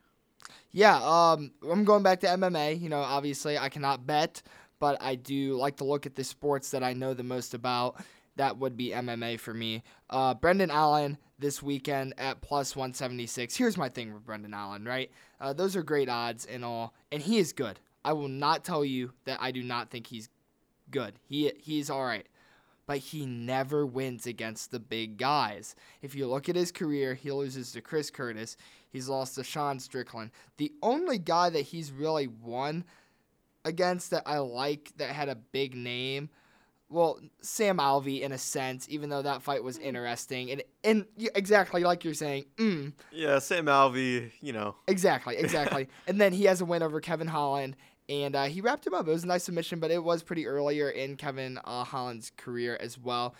Yeah, 0.72 0.96
um, 0.96 1.52
I'm 1.70 1.84
going 1.84 2.02
back 2.02 2.20
to 2.20 2.26
MMA. 2.26 2.80
You 2.80 2.88
know, 2.88 3.00
obviously 3.00 3.58
I 3.58 3.68
cannot 3.68 4.06
bet, 4.06 4.42
but 4.78 5.00
I 5.02 5.14
do 5.14 5.54
like 5.54 5.76
to 5.76 5.84
look 5.84 6.06
at 6.06 6.14
the 6.14 6.24
sports 6.24 6.70
that 6.70 6.82
I 6.82 6.94
know 6.94 7.14
the 7.14 7.22
most 7.22 7.54
about. 7.54 8.02
That 8.36 8.56
would 8.58 8.76
be 8.76 8.90
MMA 8.90 9.38
for 9.38 9.52
me. 9.52 9.82
Uh, 10.08 10.32
Brendan 10.32 10.70
Allen 10.70 11.18
this 11.38 11.62
weekend 11.62 12.14
at 12.16 12.40
plus 12.40 12.74
176. 12.74 13.54
Here's 13.54 13.76
my 13.76 13.90
thing 13.90 14.14
with 14.14 14.24
Brendan 14.24 14.54
Allen, 14.54 14.86
right? 14.86 15.10
Uh, 15.38 15.52
those 15.52 15.76
are 15.76 15.82
great 15.82 16.08
odds 16.08 16.46
and 16.46 16.64
all, 16.64 16.94
and 17.10 17.20
he 17.20 17.38
is 17.38 17.52
good. 17.52 17.78
I 18.04 18.14
will 18.14 18.28
not 18.28 18.64
tell 18.64 18.84
you 18.84 19.12
that 19.26 19.38
I 19.42 19.50
do 19.50 19.62
not 19.62 19.90
think 19.90 20.06
he's 20.06 20.30
good. 20.90 21.14
He 21.28 21.52
he's 21.60 21.90
all 21.90 22.04
right 22.04 22.26
but 22.86 22.98
he 22.98 23.24
never 23.26 23.86
wins 23.86 24.26
against 24.26 24.70
the 24.70 24.80
big 24.80 25.16
guys. 25.16 25.74
If 26.02 26.14
you 26.14 26.26
look 26.26 26.48
at 26.48 26.56
his 26.56 26.72
career, 26.72 27.14
he 27.14 27.30
loses 27.30 27.72
to 27.72 27.80
Chris 27.80 28.10
Curtis. 28.10 28.56
He's 28.92 29.08
lost 29.08 29.34
to 29.36 29.44
Sean 29.44 29.80
Strickland. 29.80 30.30
The 30.58 30.70
only 30.82 31.18
guy 31.18 31.50
that 31.50 31.62
he's 31.62 31.90
really 31.90 32.26
won 32.28 32.84
against 33.64 34.10
that 34.10 34.22
I 34.26 34.38
like 34.38 34.92
that 34.98 35.10
had 35.10 35.28
a 35.28 35.34
big 35.34 35.74
name, 35.74 36.28
well, 36.88 37.18
Sam 37.40 37.78
Alvey 37.78 38.20
in 38.20 38.32
a 38.32 38.38
sense, 38.38 38.86
even 38.90 39.08
though 39.08 39.22
that 39.22 39.40
fight 39.42 39.64
was 39.64 39.78
interesting 39.78 40.50
and 40.50 40.62
and 40.84 41.06
exactly 41.34 41.84
like 41.84 42.04
you're 42.04 42.12
saying, 42.12 42.44
mm, 42.56 42.92
Yeah, 43.10 43.38
Sam 43.38 43.66
Alvey, 43.66 44.30
you 44.40 44.52
know. 44.52 44.74
exactly, 44.86 45.36
exactly. 45.36 45.88
and 46.06 46.20
then 46.20 46.32
he 46.32 46.44
has 46.44 46.60
a 46.60 46.64
win 46.66 46.82
over 46.82 47.00
Kevin 47.00 47.28
Holland 47.28 47.76
and 48.08 48.36
uh, 48.36 48.44
he 48.44 48.60
wrapped 48.60 48.86
him 48.86 48.92
up. 48.94 49.06
It 49.08 49.10
was 49.10 49.24
a 49.24 49.28
nice 49.28 49.44
submission, 49.44 49.78
but 49.78 49.90
it 49.90 50.02
was 50.04 50.22
pretty 50.22 50.46
earlier 50.46 50.90
in 50.90 51.16
Kevin 51.16 51.58
uh, 51.64 51.84
Holland's 51.84 52.30
career 52.36 52.76
as 52.80 52.98
well. 52.98 53.34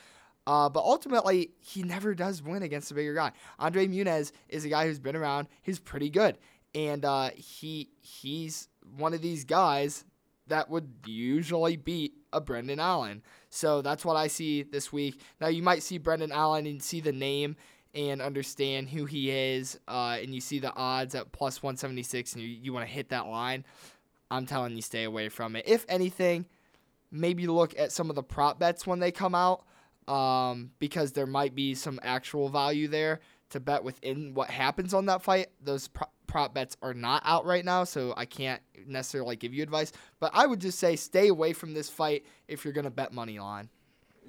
Uh, 0.47 0.69
but 0.69 0.81
ultimately, 0.81 1.51
he 1.61 1.83
never 1.83 2.15
does 2.15 2.43
win 2.43 2.63
against 2.63 2.91
a 2.91 2.95
bigger 2.95 3.15
guy. 3.15 3.33
Andre 3.59 3.87
Muniz 3.87 4.33
is 4.49 4.65
a 4.65 4.69
guy 4.69 4.87
who's 4.87 4.99
been 4.99 5.17
around. 5.17 5.49
He's 5.63 5.79
pretty 5.79 6.11
good, 6.11 6.37
and 6.75 7.05
uh, 7.05 7.31
he 7.37 7.91
he's 8.01 8.69
one 8.97 9.15
of 9.15 9.23
these 9.23 9.45
guys 9.45 10.05
that 10.49 10.69
would 10.69 10.89
usually 11.07 11.77
beat 11.77 12.15
a 12.33 12.41
Brendan 12.41 12.81
Allen. 12.81 13.23
So 13.51 13.83
that's 13.83 14.05
what 14.05 14.17
I 14.17 14.27
see 14.27 14.65
this 14.65 14.93
week. 14.93 15.21
Now 15.41 15.49
you 15.49 15.63
might 15.63 15.83
see 15.83 15.99
Brendan 15.99 16.33
Allen 16.33 16.67
and 16.67 16.83
see 16.83 17.01
the 17.01 17.13
name 17.13 17.57
and 17.95 18.21
understand 18.21 18.89
who 18.89 19.05
he 19.05 19.31
is, 19.31 19.79
uh, 19.87 20.19
and 20.21 20.35
you 20.35 20.41
see 20.41 20.59
the 20.59 20.75
odds 20.75 21.15
at 21.15 21.31
plus 21.31 21.63
176, 21.63 22.33
and 22.33 22.43
you, 22.43 22.49
you 22.49 22.73
want 22.73 22.87
to 22.87 22.93
hit 22.93 23.11
that 23.11 23.27
line. 23.27 23.65
I'm 24.31 24.47
telling 24.47 24.75
you, 24.75 24.83
stay 24.83 25.05
away 25.05 25.29
from 25.29 25.57
it. 25.57 25.65
If 25.69 25.85
anything, 25.89 26.47
maybe 27.11 27.47
look 27.47 27.79
at 27.79 27.93
some 27.93 28.09
of 28.09 28.17
the 28.17 28.23
prop 28.23 28.59
bets 28.59 28.87
when 28.87 28.99
they 28.99 29.13
come 29.13 29.35
out 29.35 29.65
um, 30.09 30.71
because 30.79 31.13
there 31.13 31.27
might 31.27 31.55
be 31.55 31.75
some 31.75 32.01
actual 32.03 32.49
value 32.49 32.89
there 32.89 33.21
to 33.51 33.61
bet 33.61 33.85
within 33.85 34.35
what 34.35 34.51
happens 34.51 34.95
on 34.95 35.07
that 35.07 35.23
fight. 35.23 35.49
Those 35.63 35.89
pro- 35.89 36.09
prop 36.27 36.55
bets 36.55 36.77
are 36.83 36.95
not 36.95 37.23
out 37.25 37.45
right 37.45 37.65
now, 37.65 37.85
so 37.85 38.15
I 38.17 38.25
can't 38.25 38.63
necessarily 38.87 39.37
give 39.37 39.55
you 39.55 39.63
advice. 39.63 39.93
But 40.21 40.33
I 40.35 40.47
would 40.47 40.61
just 40.61 40.79
say 40.79 40.97
stay 40.97 41.29
away 41.29 41.53
from 41.53 41.75
this 41.75 41.89
fight 41.89 42.25
if 42.49 42.65
you're 42.65 42.73
going 42.73 42.85
to 42.85 42.91
bet 42.91 43.13
money 43.13 43.39
on. 43.39 43.69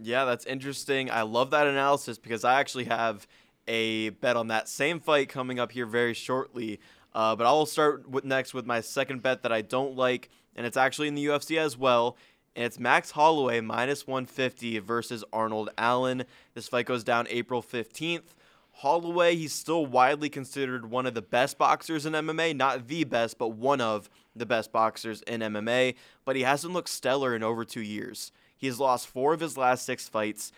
Yeah, 0.01 0.25
that's 0.25 0.45
interesting. 0.45 1.09
I 1.09 1.21
love 1.21 1.51
that 1.51 1.67
analysis 1.67 2.17
because 2.17 2.43
I 2.43 2.59
actually 2.59 2.85
have 2.85 3.27
a 3.67 4.09
bet 4.09 4.35
on 4.35 4.47
that 4.47 4.67
same 4.67 4.99
fight 4.99 5.29
coming 5.29 5.59
up 5.59 5.71
here 5.71 5.85
very 5.85 6.13
shortly. 6.13 6.79
Uh, 7.13 7.35
but 7.35 7.45
I 7.45 7.51
will 7.51 7.65
start 7.65 8.09
with 8.09 8.25
next 8.25 8.53
with 8.53 8.65
my 8.65 8.81
second 8.81 9.21
bet 9.21 9.43
that 9.43 9.51
I 9.51 9.61
don't 9.61 9.95
like, 9.95 10.29
and 10.55 10.65
it's 10.65 10.77
actually 10.77 11.07
in 11.07 11.15
the 11.15 11.25
UFC 11.27 11.57
as 11.57 11.77
well. 11.77 12.17
And 12.55 12.65
it's 12.65 12.79
Max 12.79 13.11
Holloway 13.11 13.61
minus 13.61 14.05
150 14.05 14.77
versus 14.79 15.23
Arnold 15.33 15.69
Allen. 15.77 16.23
This 16.53 16.67
fight 16.67 16.85
goes 16.85 17.03
down 17.03 17.25
April 17.29 17.63
15th. 17.63 18.35
Holloway, 18.77 19.35
he's 19.35 19.53
still 19.53 19.85
widely 19.85 20.29
considered 20.29 20.89
one 20.89 21.05
of 21.05 21.15
the 21.15 21.21
best 21.21 21.57
boxers 21.57 22.05
in 22.05 22.13
MMA. 22.13 22.55
Not 22.55 22.87
the 22.87 23.05
best, 23.05 23.37
but 23.37 23.49
one 23.49 23.81
of 23.81 24.09
the 24.35 24.45
best 24.45 24.71
boxers 24.71 25.21
in 25.23 25.41
MMA. 25.41 25.95
But 26.25 26.35
he 26.35 26.43
hasn't 26.43 26.73
looked 26.73 26.89
stellar 26.89 27.35
in 27.35 27.43
over 27.43 27.65
two 27.65 27.81
years. 27.81 28.31
He 28.55 28.67
has 28.67 28.79
lost 28.79 29.07
four 29.07 29.33
of 29.33 29.39
his 29.39 29.57
last 29.57 29.85
six 29.85 30.07
fights. 30.07 30.51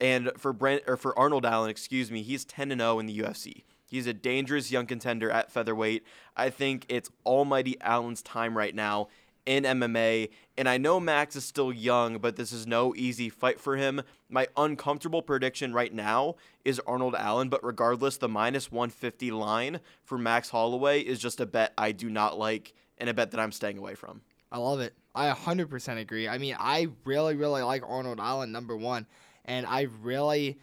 And 0.00 0.30
for 0.36 0.52
Brent 0.52 0.82
or 0.86 0.96
for 0.96 1.18
Arnold 1.18 1.46
Allen, 1.46 1.70
excuse 1.70 2.10
me, 2.10 2.22
he's 2.22 2.44
10 2.44 2.70
and 2.72 2.80
0 2.80 2.98
in 2.98 3.06
the 3.06 3.18
UFC. 3.18 3.64
He's 3.90 4.06
a 4.06 4.12
dangerous 4.12 4.70
young 4.70 4.86
contender 4.86 5.30
at 5.30 5.50
featherweight. 5.50 6.04
I 6.36 6.50
think 6.50 6.84
it's 6.88 7.10
Almighty 7.24 7.80
Allen's 7.80 8.22
time 8.22 8.56
right 8.56 8.74
now 8.74 9.08
in 9.48 9.64
MMA. 9.64 10.28
And 10.58 10.68
I 10.68 10.76
know 10.76 11.00
Max 11.00 11.34
is 11.34 11.42
still 11.42 11.72
young, 11.72 12.18
but 12.18 12.36
this 12.36 12.52
is 12.52 12.66
no 12.66 12.94
easy 12.94 13.30
fight 13.30 13.58
for 13.58 13.76
him. 13.78 14.02
My 14.28 14.46
uncomfortable 14.58 15.22
prediction 15.22 15.72
right 15.72 15.92
now 15.92 16.36
is 16.66 16.78
Arnold 16.80 17.14
Allen, 17.16 17.48
but 17.48 17.64
regardless, 17.64 18.18
the 18.18 18.28
minus 18.28 18.70
150 18.70 19.30
line 19.30 19.80
for 20.04 20.18
Max 20.18 20.50
Holloway 20.50 21.00
is 21.00 21.18
just 21.18 21.40
a 21.40 21.46
bet 21.46 21.72
I 21.78 21.92
do 21.92 22.10
not 22.10 22.38
like 22.38 22.74
and 22.98 23.08
a 23.08 23.14
bet 23.14 23.30
that 23.30 23.40
I'm 23.40 23.52
staying 23.52 23.78
away 23.78 23.94
from. 23.94 24.20
I 24.52 24.58
love 24.58 24.80
it. 24.80 24.92
I 25.14 25.30
100% 25.30 25.98
agree. 25.98 26.28
I 26.28 26.36
mean, 26.36 26.54
I 26.58 26.88
really, 27.04 27.34
really 27.34 27.62
like 27.62 27.82
Arnold 27.88 28.20
Allen, 28.20 28.52
number 28.52 28.76
one. 28.76 29.06
And 29.46 29.64
I 29.64 29.88
really 30.02 30.58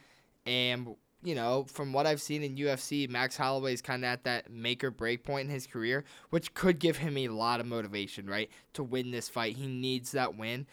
am 0.45 0.95
you 1.25 1.35
know, 1.35 1.65
from 1.67 1.91
what 1.91 2.05
I've 2.07 2.21
seen 2.21 2.43
in 2.43 2.55
UFC, 2.55 3.09
Max 3.09 3.35
Holloway 3.35 3.73
is 3.73 3.81
kind 3.81 4.03
of 4.05 4.09
at 4.09 4.23
that 4.23 4.51
make 4.51 4.83
or 4.83 4.91
break 4.91 5.23
point 5.23 5.47
in 5.47 5.53
his 5.53 5.65
career, 5.67 6.05
which 6.29 6.53
could 6.53 6.79
give 6.79 6.97
him 6.97 7.17
a 7.17 7.27
lot 7.29 7.59
of 7.59 7.65
motivation, 7.65 8.27
right, 8.27 8.49
to 8.73 8.83
win 8.83 9.11
this 9.11 9.27
fight. 9.27 9.57
He 9.57 9.67
needs 9.67 10.11
that 10.11 10.37
win, 10.37 10.67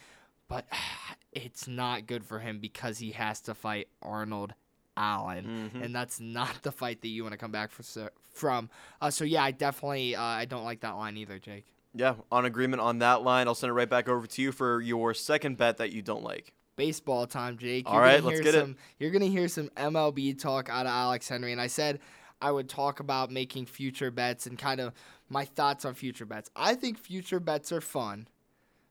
but 0.48 0.66
it's 1.32 1.66
not 1.66 2.06
good 2.06 2.24
for 2.24 2.38
him 2.38 2.58
because 2.60 2.98
he 2.98 3.12
has 3.12 3.40
to 3.42 3.54
fight 3.54 3.88
Arnold 4.02 4.52
Allen, 4.96 5.70
Mhm. 5.74 5.84
and 5.86 5.94
that's 5.94 6.20
not 6.20 6.62
the 6.62 6.70
fight 6.70 7.00
that 7.00 7.08
you 7.08 7.22
want 7.22 7.32
to 7.32 7.38
come 7.38 7.50
back 7.50 7.70
for, 7.70 8.10
from. 8.30 8.68
Uh, 9.00 9.10
so 9.10 9.24
yeah, 9.24 9.42
I 9.42 9.50
definitely 9.50 10.14
uh, 10.14 10.22
I 10.22 10.44
don't 10.44 10.64
like 10.64 10.80
that 10.80 10.96
line 10.96 11.16
either, 11.16 11.38
Jake. 11.38 11.64
Yeah, 11.94 12.14
on 12.30 12.44
agreement 12.44 12.80
on 12.82 12.98
that 12.98 13.22
line. 13.22 13.48
I'll 13.48 13.54
send 13.54 13.70
it 13.70 13.74
right 13.74 13.88
back 13.88 14.08
over 14.08 14.26
to 14.26 14.42
you 14.42 14.52
for 14.52 14.80
your 14.82 15.14
second 15.14 15.56
bet 15.56 15.78
that 15.78 15.92
you 15.92 16.02
don't 16.02 16.22
like. 16.22 16.52
Baseball 16.76 17.26
time, 17.26 17.58
Jake. 17.58 17.87
All 17.87 17.94
You're 17.94 18.02
right, 18.02 18.16
gonna 18.16 18.26
let's 18.26 18.40
hear 18.40 18.52
get 18.52 18.68
it. 18.68 18.76
You're 18.98 19.11
gonna 19.11 19.26
hear 19.26 19.48
some 19.48 19.68
MLB 19.76 20.40
talk 20.40 20.68
out 20.68 20.87
of 20.87 20.92
Alex 20.92 21.28
Henry, 21.28 21.52
and 21.52 21.61
I 21.61 21.66
said 21.66 22.00
I 22.40 22.50
would 22.50 22.68
talk 22.68 23.00
about 23.00 23.30
making 23.30 23.66
future 23.66 24.11
bets 24.11 24.46
and 24.46 24.58
kind 24.58 24.80
of 24.80 24.92
my 25.28 25.44
thoughts 25.44 25.85
on 25.85 25.94
future 25.94 26.26
bets. 26.26 26.50
I 26.56 26.74
think 26.74 26.98
future 26.98 27.40
bets 27.40 27.72
are 27.72 27.80
fun, 27.80 28.28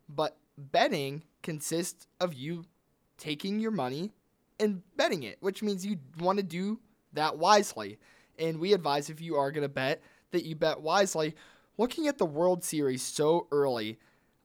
but 0.08 0.38
betting 0.58 1.24
consists 1.44 2.08
of 2.20 2.34
you 2.34 2.64
taking 3.18 3.60
your 3.60 3.72
money 3.72 4.12
and 4.60 4.82
betting 4.96 5.24
it, 5.24 5.38
which 5.42 5.62
means 5.62 5.86
you 5.86 5.98
want 6.20 6.38
to 6.38 6.44
do 6.44 6.80
that 7.14 7.38
wisely. 7.38 8.00
And 8.40 8.60
we 8.60 8.74
advise 8.74 9.10
if 9.10 9.22
you 9.22 9.36
are 9.36 9.52
gonna 9.52 9.70
bet 9.70 10.02
that 10.32 10.46
you 10.46 10.56
bet 10.56 10.82
wisely. 10.82 11.36
Looking 11.78 12.08
at 12.08 12.18
the 12.18 12.26
World 12.26 12.64
Series 12.64 13.02
so 13.02 13.48
early, 13.52 13.98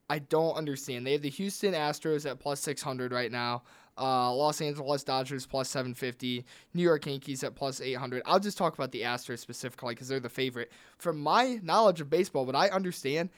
I 0.09 0.21
don't 0.21 0.55
understand. 0.55 1.07
They 1.07 1.13
have 1.13 1.23
the 1.23 1.31
Houston 1.31 1.75
Astros 1.75 2.31
at 2.31 2.39
plus 2.39 2.61
600 2.61 3.13
right 3.13 3.33
now. 3.33 3.63
Uh, 3.99 4.33
Los 4.33 4.61
Angeles 4.61 5.03
Dodgers 5.03 5.47
plus 5.47 5.69
750. 5.71 6.45
New 6.75 6.83
York 6.83 7.07
Yankees 7.07 7.43
at 7.43 7.55
plus 7.55 7.81
800. 7.81 8.23
I'll 8.27 8.39
just 8.39 8.59
talk 8.59 8.75
about 8.75 8.93
the 8.93 9.03
Astros 9.03 9.39
specifically 9.39 9.95
because 9.95 10.09
they're 10.09 10.21
the 10.21 10.29
favorite. 10.29 10.71
From 10.99 11.19
my 11.19 11.59
knowledge 11.63 12.01
of 12.01 12.11
baseball, 12.11 12.47
what 12.47 12.55
I 12.55 12.69
understand 12.69 13.31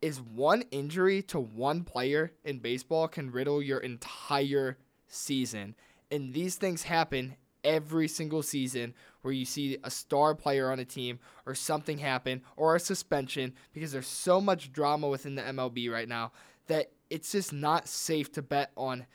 is 0.00 0.20
one 0.20 0.62
injury 0.70 1.22
to 1.22 1.40
one 1.40 1.82
player 1.82 2.32
in 2.44 2.58
baseball 2.58 3.08
can 3.08 3.30
riddle 3.30 3.62
your 3.62 3.78
entire 3.78 4.78
season. 5.08 5.74
And 6.10 6.32
these 6.32 6.56
things 6.56 6.84
happen 6.84 7.36
every 7.66 8.08
single 8.08 8.42
season 8.42 8.94
where 9.22 9.34
you 9.34 9.44
see 9.44 9.76
a 9.82 9.90
star 9.90 10.34
player 10.34 10.70
on 10.70 10.78
a 10.78 10.84
team 10.84 11.18
or 11.44 11.54
something 11.54 11.98
happen 11.98 12.40
or 12.56 12.76
a 12.76 12.80
suspension 12.80 13.52
because 13.74 13.92
there's 13.92 14.06
so 14.06 14.40
much 14.40 14.72
drama 14.72 15.08
within 15.08 15.34
the 15.34 15.42
MLB 15.42 15.90
right 15.90 16.08
now 16.08 16.32
that 16.68 16.90
it's 17.10 17.32
just 17.32 17.52
not 17.52 17.88
safe 17.88 18.32
to 18.32 18.42
bet 18.42 18.70
on 18.76 19.06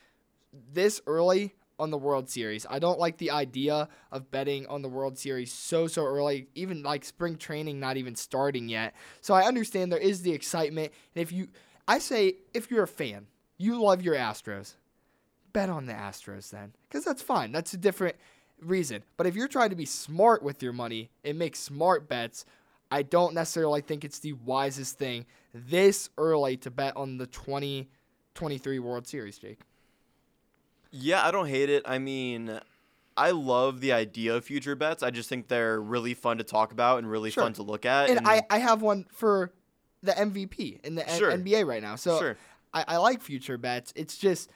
this 0.72 1.00
early 1.06 1.54
on 1.78 1.90
the 1.90 1.98
World 1.98 2.28
Series. 2.28 2.66
I 2.68 2.78
don't 2.78 2.98
like 2.98 3.18
the 3.18 3.30
idea 3.30 3.88
of 4.12 4.30
betting 4.30 4.66
on 4.66 4.82
the 4.82 4.88
World 4.88 5.18
Series 5.18 5.52
so 5.52 5.86
so 5.86 6.04
early, 6.04 6.46
even 6.54 6.82
like 6.82 7.04
spring 7.04 7.36
training 7.36 7.80
not 7.80 7.96
even 7.96 8.14
starting 8.14 8.68
yet. 8.68 8.94
So 9.20 9.34
I 9.34 9.46
understand 9.46 9.90
there 9.90 9.98
is 9.98 10.22
the 10.22 10.32
excitement, 10.32 10.92
and 11.14 11.22
if 11.22 11.32
you, 11.32 11.48
I 11.88 11.98
say 11.98 12.36
if 12.54 12.70
you're 12.70 12.84
a 12.84 12.88
fan, 12.88 13.26
you 13.58 13.82
love 13.82 14.02
your 14.02 14.14
Astros, 14.14 14.74
bet 15.52 15.70
on 15.70 15.86
the 15.86 15.92
Astros 15.92 16.50
then, 16.50 16.72
because 16.88 17.04
that's 17.04 17.22
fine. 17.22 17.50
That's 17.52 17.74
a 17.74 17.78
different 17.78 18.16
reason. 18.64 19.02
But 19.16 19.26
if 19.26 19.34
you're 19.36 19.48
trying 19.48 19.70
to 19.70 19.76
be 19.76 19.84
smart 19.84 20.42
with 20.42 20.62
your 20.62 20.72
money 20.72 21.10
and 21.24 21.38
make 21.38 21.56
smart 21.56 22.08
bets, 22.08 22.44
I 22.90 23.02
don't 23.02 23.34
necessarily 23.34 23.80
think 23.80 24.04
it's 24.04 24.18
the 24.18 24.32
wisest 24.34 24.98
thing 24.98 25.26
this 25.54 26.10
early 26.18 26.56
to 26.58 26.70
bet 26.70 26.96
on 26.96 27.18
the 27.18 27.26
2023 27.26 28.78
World 28.78 29.06
Series, 29.06 29.38
Jake. 29.38 29.60
Yeah, 30.90 31.26
I 31.26 31.30
don't 31.30 31.48
hate 31.48 31.70
it. 31.70 31.82
I 31.86 31.98
mean, 31.98 32.60
I 33.16 33.30
love 33.30 33.80
the 33.80 33.92
idea 33.92 34.34
of 34.34 34.44
future 34.44 34.74
bets. 34.74 35.02
I 35.02 35.10
just 35.10 35.28
think 35.28 35.48
they're 35.48 35.80
really 35.80 36.14
fun 36.14 36.38
to 36.38 36.44
talk 36.44 36.72
about 36.72 36.98
and 36.98 37.10
really 37.10 37.30
Sure. 37.30 37.44
fun 37.44 37.54
to 37.54 37.62
look 37.62 37.86
at. 37.86 38.10
And 38.10 38.26
I, 38.26 38.42
I 38.50 38.58
have 38.58 38.82
one 38.82 39.06
for 39.12 39.52
the 40.02 40.12
MVP 40.12 40.80
in 40.84 40.94
the 40.94 41.08
N- 41.08 41.44
NBA 41.44 41.66
right 41.66 41.82
now. 41.82 41.96
So 41.96 42.18
Sure. 42.18 42.36
I, 42.74 42.84
I 42.88 42.96
like 42.98 43.22
future 43.22 43.56
bets. 43.56 43.92
It's 43.96 44.16
just 44.18 44.50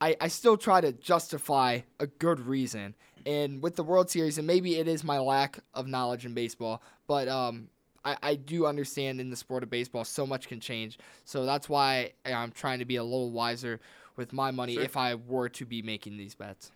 I, 0.00 0.16
I 0.20 0.28
still 0.28 0.56
try 0.56 0.80
to 0.80 0.92
justify 0.92 1.80
a 1.98 2.06
good 2.06 2.40
reason. 2.40 2.94
And 3.24 3.62
with 3.62 3.76
the 3.76 3.82
World 3.82 4.10
Series, 4.10 4.38
and 4.38 4.46
maybe 4.46 4.76
it 4.76 4.86
is 4.86 5.02
my 5.02 5.18
lack 5.18 5.58
of 5.74 5.88
knowledge 5.88 6.24
in 6.24 6.34
baseball, 6.34 6.82
but 7.08 7.26
um, 7.28 7.68
I, 8.04 8.16
I 8.22 8.34
do 8.36 8.66
understand 8.66 9.20
in 9.20 9.30
the 9.30 9.36
sport 9.36 9.62
of 9.62 9.70
baseball 9.70 10.04
so 10.04 10.26
much 10.26 10.48
can 10.48 10.60
change. 10.60 10.98
So 11.24 11.44
that's 11.44 11.68
why 11.68 12.12
I'm 12.24 12.52
trying 12.52 12.78
to 12.78 12.84
be 12.84 12.96
a 12.96 13.02
little 13.04 13.32
wiser 13.32 13.80
with 14.16 14.32
my 14.32 14.50
money 14.50 14.74
Sure. 14.74 14.84
if 14.84 14.96
I 14.96 15.14
were 15.16 15.48
to 15.50 15.64
be 15.64 15.82
making 15.82 16.16
these 16.16 16.34
bets. 16.34 16.70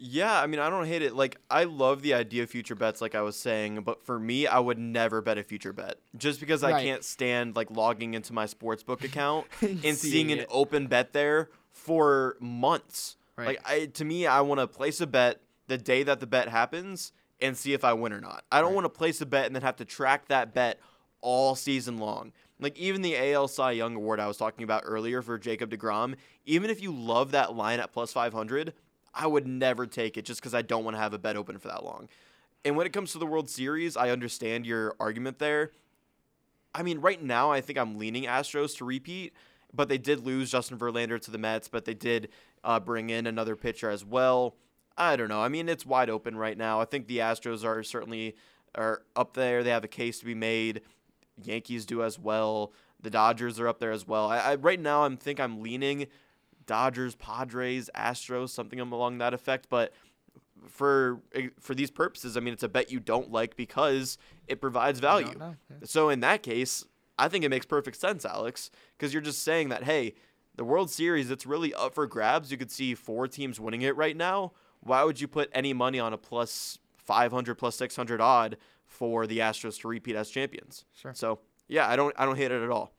Yeah, 0.00 0.40
I 0.40 0.46
mean, 0.46 0.60
I 0.60 0.70
don't 0.70 0.86
hate 0.86 1.02
it. 1.02 1.14
Like, 1.16 1.38
I 1.50 1.64
love 1.64 2.02
the 2.02 2.14
idea 2.14 2.44
of 2.44 2.50
future 2.50 2.76
bets, 2.76 3.00
like 3.00 3.16
I 3.16 3.22
was 3.22 3.36
saying, 3.36 3.80
but 3.80 4.04
for 4.04 4.18
me, 4.18 4.46
I 4.46 4.60
would 4.60 4.78
never 4.78 5.20
bet 5.20 5.38
a 5.38 5.42
future 5.42 5.72
bet 5.72 5.96
just 6.16 6.38
because 6.38 6.62
I 6.62 6.82
can't 6.82 7.02
stand 7.02 7.56
like 7.56 7.70
logging 7.70 8.14
into 8.14 8.32
my 8.32 8.46
sportsbook 8.46 9.02
account 9.02 9.46
and 9.60 9.80
seeing 9.80 9.96
Seeing 9.96 10.32
an 10.32 10.46
open 10.50 10.86
bet 10.86 11.12
there 11.12 11.50
for 11.72 12.36
months. 12.40 13.16
Right. 13.36 13.48
Like, 13.48 13.60
I 13.64 13.86
to 13.86 14.04
me, 14.04 14.26
I 14.26 14.40
want 14.40 14.60
to 14.60 14.66
place 14.66 15.00
a 15.00 15.06
bet 15.06 15.40
the 15.68 15.78
day 15.78 16.02
that 16.02 16.20
the 16.20 16.26
bet 16.26 16.48
happens 16.48 17.12
and 17.40 17.56
see 17.56 17.72
if 17.72 17.84
I 17.84 17.92
win 17.92 18.12
or 18.12 18.20
not. 18.20 18.44
I 18.50 18.60
don't 18.60 18.74
want 18.74 18.84
to 18.84 18.90
place 18.90 19.20
a 19.20 19.26
bet 19.26 19.46
and 19.46 19.54
then 19.54 19.62
have 19.62 19.76
to 19.76 19.84
track 19.84 20.28
that 20.28 20.54
bet 20.54 20.80
all 21.20 21.54
season 21.54 21.98
long. 21.98 22.32
Like 22.60 22.76
even 22.76 23.02
the 23.02 23.16
AL 23.32 23.48
Cy 23.48 23.72
Young 23.72 23.94
Award 23.94 24.18
I 24.18 24.26
was 24.26 24.36
talking 24.36 24.64
about 24.64 24.82
earlier 24.84 25.22
for 25.22 25.38
Jacob 25.38 25.70
DeGrom, 25.70 26.14
even 26.44 26.70
if 26.70 26.82
you 26.82 26.92
love 26.92 27.30
that 27.30 27.54
line 27.54 27.78
at 27.78 27.92
plus 27.92 28.12
500, 28.12 28.72
I 29.14 29.26
would 29.26 29.46
never 29.46 29.86
take 29.86 30.16
it 30.16 30.24
just 30.24 30.40
because 30.40 30.54
I 30.54 30.62
don't 30.62 30.84
want 30.84 30.96
to 30.96 31.00
have 31.00 31.14
a 31.14 31.18
bet 31.18 31.36
open 31.36 31.58
for 31.58 31.68
that 31.68 31.84
long. 31.84 32.08
And 32.64 32.76
when 32.76 32.86
it 32.86 32.92
comes 32.92 33.12
to 33.12 33.18
the 33.18 33.26
World 33.26 33.48
Series, 33.48 33.96
I 33.96 34.10
understand 34.10 34.66
your 34.66 34.94
argument 34.98 35.38
there. 35.38 35.70
I 36.74 36.82
mean, 36.82 36.98
right 36.98 37.22
now, 37.22 37.50
I 37.50 37.60
think 37.60 37.78
I'm 37.78 37.98
leaning 37.98 38.24
Astros 38.24 38.76
to 38.78 38.84
repeat, 38.84 39.32
but 39.72 39.88
they 39.88 39.98
did 39.98 40.24
lose 40.24 40.50
Justin 40.50 40.78
Verlander 40.78 41.20
to 41.20 41.30
the 41.30 41.38
Mets, 41.38 41.68
but 41.68 41.84
they 41.84 41.94
did 41.94 42.28
uh, 42.64 42.80
bring 42.80 43.10
in 43.10 43.26
another 43.26 43.56
pitcher 43.56 43.90
as 43.90 44.04
well. 44.04 44.56
I 44.96 45.16
don't 45.16 45.28
know. 45.28 45.42
I 45.42 45.48
mean, 45.48 45.68
it's 45.68 45.86
wide 45.86 46.10
open 46.10 46.36
right 46.36 46.58
now. 46.58 46.80
I 46.80 46.84
think 46.84 47.06
the 47.06 47.18
Astros 47.18 47.64
are 47.64 47.82
certainly 47.82 48.34
are 48.74 49.02
up 49.14 49.34
there. 49.34 49.62
They 49.62 49.70
have 49.70 49.84
a 49.84 49.88
case 49.88 50.18
to 50.20 50.24
be 50.24 50.34
made. 50.34 50.82
Yankees 51.42 51.86
do 51.86 52.02
as 52.02 52.18
well. 52.18 52.72
The 53.00 53.10
Dodgers 53.10 53.60
are 53.60 53.68
up 53.68 53.78
there 53.78 53.92
as 53.92 54.06
well. 54.06 54.28
I, 54.28 54.38
I 54.38 54.54
right 54.56 54.80
now 54.80 55.04
I'm 55.04 55.16
think 55.16 55.38
I'm 55.38 55.62
leaning 55.62 56.08
Dodgers, 56.66 57.14
Padres, 57.14 57.88
Astros, 57.94 58.50
something 58.50 58.80
along 58.80 59.18
that 59.18 59.32
effect. 59.34 59.68
But 59.68 59.92
for 60.66 61.20
for 61.60 61.74
these 61.74 61.90
purposes, 61.92 62.36
I 62.36 62.40
mean, 62.40 62.52
it's 62.52 62.64
a 62.64 62.68
bet 62.68 62.90
you 62.90 62.98
don't 62.98 63.30
like 63.30 63.56
because 63.56 64.18
it 64.48 64.60
provides 64.60 64.98
value. 64.98 65.32
know, 65.38 65.56
yeah. 65.70 65.76
So 65.84 66.08
in 66.08 66.20
that 66.20 66.42
case, 66.42 66.84
I 67.18 67.28
think 67.28 67.44
it 67.44 67.48
makes 67.48 67.66
perfect 67.66 67.98
sense, 67.98 68.24
Alex, 68.24 68.70
because 68.96 69.12
you're 69.12 69.22
just 69.22 69.42
saying 69.42 69.68
that 69.70 69.84
hey, 69.84 70.14
the 70.56 70.64
World 70.64 70.90
Series 70.90 71.30
it's 71.30 71.46
really 71.46 71.74
up 71.74 71.94
for 71.94 72.06
grabs. 72.06 72.50
You 72.50 72.58
could 72.58 72.70
see 72.70 72.94
four 72.94 73.28
teams 73.28 73.60
winning 73.60 73.82
it 73.82 73.96
right 73.96 74.16
now. 74.16 74.52
Why 74.80 75.04
would 75.04 75.20
you 75.20 75.28
put 75.28 75.50
any 75.52 75.72
money 75.72 75.98
on 75.98 76.12
a 76.12 76.18
plus 76.18 76.78
500 76.96 77.56
plus 77.56 77.76
600 77.76 78.20
odd 78.20 78.56
for 78.86 79.26
the 79.26 79.38
Astros 79.38 79.80
to 79.80 79.88
repeat 79.88 80.16
as 80.16 80.30
champions? 80.30 80.84
Sure. 80.94 81.12
So 81.14 81.40
yeah, 81.68 81.88
I 81.88 81.96
don't 81.96 82.14
I 82.18 82.24
don't 82.24 82.36
hate 82.36 82.50
it 82.50 82.62
at 82.62 82.70
all. 82.70 82.92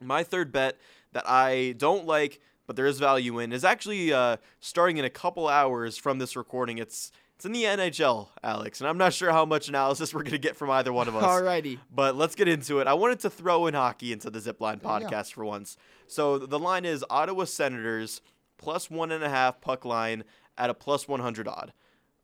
My 0.00 0.22
third 0.22 0.50
bet 0.52 0.78
that 1.12 1.28
I 1.28 1.74
don't 1.76 2.06
like, 2.06 2.40
but 2.66 2.76
there 2.76 2.86
is 2.86 2.98
value 2.98 3.38
in, 3.38 3.52
is 3.52 3.64
actually 3.64 4.12
uh, 4.12 4.36
starting 4.60 4.96
in 4.96 5.04
a 5.04 5.10
couple 5.10 5.48
hours 5.48 5.96
from 5.98 6.18
this 6.18 6.36
recording. 6.36 6.78
It's 6.78 7.12
it's 7.40 7.46
in 7.46 7.52
the 7.52 7.64
NHL, 7.64 8.28
Alex, 8.42 8.82
and 8.82 8.88
I'm 8.88 8.98
not 8.98 9.14
sure 9.14 9.32
how 9.32 9.46
much 9.46 9.70
analysis 9.70 10.12
we're 10.12 10.24
gonna 10.24 10.36
get 10.36 10.56
from 10.56 10.68
either 10.68 10.92
one 10.92 11.08
of 11.08 11.16
us. 11.16 11.24
Alrighty. 11.24 11.78
But 11.90 12.14
let's 12.14 12.34
get 12.34 12.48
into 12.48 12.80
it. 12.80 12.86
I 12.86 12.92
wanted 12.92 13.20
to 13.20 13.30
throw 13.30 13.66
in 13.66 13.72
hockey 13.72 14.12
into 14.12 14.28
the 14.28 14.40
Zipline 14.40 14.82
There 14.82 14.92
you 15.00 15.00
go. 15.00 15.06
podcast 15.08 15.32
for 15.32 15.46
once. 15.46 15.78
So 16.06 16.36
the 16.36 16.58
line 16.58 16.84
is 16.84 17.02
Ottawa 17.08 17.44
Senators 17.44 18.20
plus 18.58 18.90
one 18.90 19.10
and 19.10 19.24
a 19.24 19.30
half 19.30 19.62
puck 19.62 19.86
line 19.86 20.24
at 20.58 20.68
a 20.68 20.74
plus 20.74 21.08
100 21.08 21.48
odd. 21.48 21.72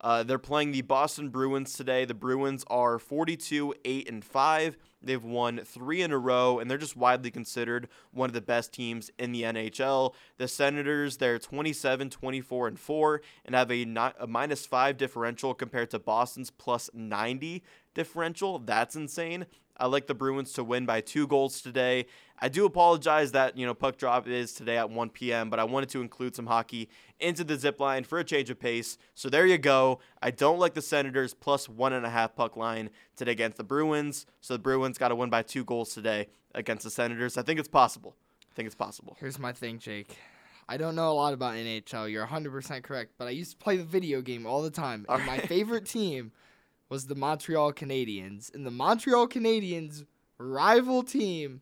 Uh, 0.01 0.23
they're 0.23 0.39
playing 0.39 0.73
the 0.73 0.83
Boston 0.83 1.31
Bruins 1.31 1.73
today. 1.73 2.05
The 2.05 2.15
Bruins 2.15 2.65
are 2.69 2.99
42, 2.99 3.75
8, 3.85 4.11
and 4.11 4.25
5. 4.25 4.77
They've 5.03 5.23
won 5.25 5.61
three 5.65 6.03
in 6.03 6.13
a 6.13 6.19
row, 6.19 6.59
and 6.59 6.71
they're 6.71 6.79
just 6.79 6.97
widely 6.97 7.31
considered 7.31 7.89
one 8.11 8.29
of 8.29 8.35
the 8.35 8.41
best 8.41 8.73
teams 8.73 9.11
in 9.19 9.33
the 9.33 9.43
NHL. 9.43 10.15
The 10.37 10.49
Senators, 10.49 11.17
they're 11.17 11.39
27, 11.39 12.11
24, 12.11 12.69
and 12.69 12.79
4, 12.79 13.23
and 13.45 13.55
have 13.55 13.71
a, 13.71 13.85
ni- 13.85 14.13
a 14.19 14.27
minus 14.27 14.67
5 14.67 14.97
differential 14.97 15.55
compared 15.55 15.91
to 15.91 15.99
Boston's 15.99 16.51
plus 16.51 16.91
90 16.93 17.63
differential. 17.95 18.59
That's 18.59 18.97
insane. 18.97 19.47
I 19.79 19.87
like 19.87 20.07
the 20.07 20.15
Bruins 20.15 20.53
to 20.55 20.65
win 20.65 20.87
by 20.87 21.01
two 21.03 21.27
goals 21.27 21.61
today. 21.61 22.07
I 22.39 22.49
do 22.49 22.67
apologize 22.67 23.33
that, 23.33 23.57
you 23.57 23.65
know, 23.65 23.73
puck 23.73 23.97
drop 23.97 24.29
is 24.29 24.53
today 24.53 24.77
at 24.77 24.91
1 24.91 25.11
p.m., 25.11 25.49
but 25.49 25.59
I 25.59 25.65
wanted 25.65 25.89
to 25.91 26.03
include 26.03 26.37
some 26.37 26.47
hockey 26.47 26.89
into 27.19 27.45
the 27.45 27.57
zip 27.57 27.81
line 27.81 28.05
for 28.05 28.19
a 28.19 28.25
change 28.25 28.51
of 28.51 28.61
pace. 28.61 28.99
So 29.15 29.31
there 29.31 29.47
you 29.47 29.57
go. 29.57 30.01
I 30.23 30.31
don't 30.31 30.59
like 30.59 30.75
the 30.75 30.83
Senators 30.83 31.33
plus 31.33 31.69
one 31.69 31.93
and 31.93 32.05
a 32.05 32.11
half 32.11 32.37
puck 32.37 32.57
line 32.57 32.91
today 33.17 33.33
against 33.33 33.57
the 33.57 33.65
Bruins. 33.65 34.27
So 34.41 34.55
the 34.55 34.59
Bruins 34.59 34.99
got 34.99 35.09
to 35.09 35.17
win 35.17 35.31
by 35.31 35.43
two 35.43 35.65
goals 35.65 35.95
today 35.95 36.29
against 36.55 36.85
the 36.85 36.91
Senators. 36.91 37.39
I 37.39 37.43
think 37.43 37.59
it's 37.59 37.69
possible. 37.69 38.15
I 38.51 38.55
think 38.55 38.67
it's 38.67 38.75
possible. 38.75 39.17
Here's 39.19 39.39
my 39.39 39.53
thing, 39.53 39.79
Jake. 39.79 40.19
I 40.69 40.77
don't 40.77 40.97
know 40.97 41.11
a 41.11 41.15
lot 41.15 41.33
about 41.33 41.55
NHL. 41.55 42.11
You're 42.11 42.27
100% 42.27 42.83
correct, 42.83 43.13
but 43.19 43.29
I 43.29 43.31
used 43.31 43.53
to 43.53 43.57
play 43.57 43.77
the 43.77 43.85
video 43.85 44.21
game 44.21 44.47
all 44.47 44.63
the 44.63 44.71
time. 44.71 45.07
And 45.09 45.25
my 45.25 45.39
favorite 45.39 45.87
team 45.87 46.33
was 46.89 47.07
the 47.07 47.15
Montreal 47.15 47.73
Canadiens. 47.73 48.55
And 48.55 48.67
the 48.67 48.71
Montreal 48.71 49.29
Canadiens' 49.29 50.05
rival 50.39 51.03
team 51.03 51.61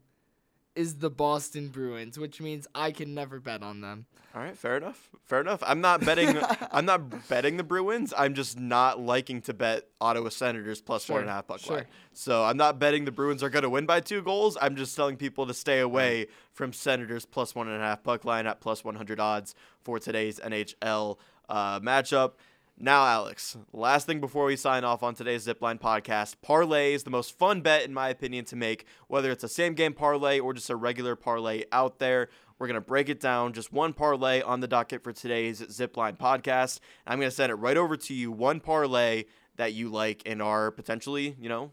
is 0.75 0.99
the 0.99 1.11
Boston 1.11 1.69
Bruins, 1.69 2.19
which 2.19 2.41
means 2.41 2.67
I 2.75 2.91
can 2.91 3.15
never 3.15 3.41
bet 3.41 3.63
on 3.63 3.81
them. 3.81 4.07
All 4.35 4.43
right, 4.43 4.59
fair 4.59 4.77
enough. 4.77 5.11
Fair 5.27 5.41
enough. 5.41 5.63
I'm 5.65 5.81
not 5.81 6.05
betting. 6.05 6.37
I'm 6.73 6.85
not 6.85 7.29
betting 7.29 7.57
the 7.57 7.63
Bruins. 7.63 8.13
I'm 8.17 8.35
just 8.35 8.59
not 8.59 9.01
liking 9.01 9.41
to 9.43 9.55
bet 9.55 9.87
Ottawa 10.01 10.29
Senators 10.31 10.81
plus 10.81 11.09
one 11.09 11.21
and 11.21 11.29
Sure, 11.29 11.33
half 11.35 11.47
puck 11.47 11.61
sure. 11.61 11.77
line. 11.77 11.87
So 12.13 12.43
I'm 12.45 12.57
not 12.57 12.81
betting 12.81 13.05
the 13.05 13.13
Bruins 13.13 13.45
are 13.45 13.49
going 13.51 13.63
to 13.63 13.71
win 13.71 13.87
by 13.87 14.01
two 14.01 14.23
goals. 14.23 14.59
I'm 14.61 14.75
just 14.75 14.97
telling 14.97 15.17
people 15.17 15.47
to 15.47 15.55
stay 15.55 15.79
away 15.79 16.27
from 16.53 16.73
Senators 16.73 17.25
plus 17.25 17.55
one 17.55 17.69
and 17.69 17.81
a 17.81 17.85
half 17.85 18.03
puck 18.03 18.25
line 18.25 18.49
at 18.49 18.61
plus 18.61 18.83
100 18.83 19.21
odds 19.21 19.55
for 19.85 20.01
today's 20.01 20.41
NHL 20.41 21.19
uh, 21.49 21.79
matchup. 21.79 22.33
Now, 22.77 23.07
Alex, 23.07 23.57
last 23.73 24.05
thing 24.07 24.21
before 24.21 24.47
we 24.47 24.57
sign 24.57 24.83
off 24.83 25.05
on 25.05 25.15
today's 25.15 25.47
Zipline 25.47 25.79
podcast, 25.79 26.35
parlay 26.43 26.93
is 26.93 27.05
the 27.05 27.11
most 27.11 27.39
fun 27.39 27.61
bet, 27.61 27.85
in 27.85 27.95
my 27.95 28.09
opinion, 28.09 28.45
to 28.47 28.57
make, 28.57 28.85
whether 29.07 29.31
it's 29.31 29.45
a 29.45 29.49
same 29.49 29.75
game 29.75 29.93
parlay 29.93 30.41
or 30.41 30.53
just 30.53 30.69
a 30.69 30.75
regular 30.75 31.15
parlay 31.15 31.63
out 31.71 32.01
there. 32.01 32.29
We're 32.59 32.67
going 32.67 32.75
to 32.75 32.81
break 32.81 33.09
it 33.09 33.21
down, 33.21 33.53
just 33.53 33.73
one 33.73 33.93
parlay 33.93 34.43
on 34.43 34.59
the 34.59 34.67
docket 34.67 35.05
for 35.05 35.13
today's 35.13 35.61
Zipline 35.61 36.19
podcast. 36.19 36.81
I'm 37.07 37.21
going 37.21 37.31
to 37.31 37.35
send 37.35 37.53
it 37.53 37.57
right 37.57 37.77
over 37.77 37.97
to 37.97 38.13
you, 38.13 38.33
one 38.33 38.59
parlay 38.59 39.27
that 39.55 39.73
you 39.73 39.89
like 39.89 40.23
and 40.27 40.43
are 40.43 40.73
potentially, 40.73 41.37
you 41.41 41.49
know, 41.49 41.71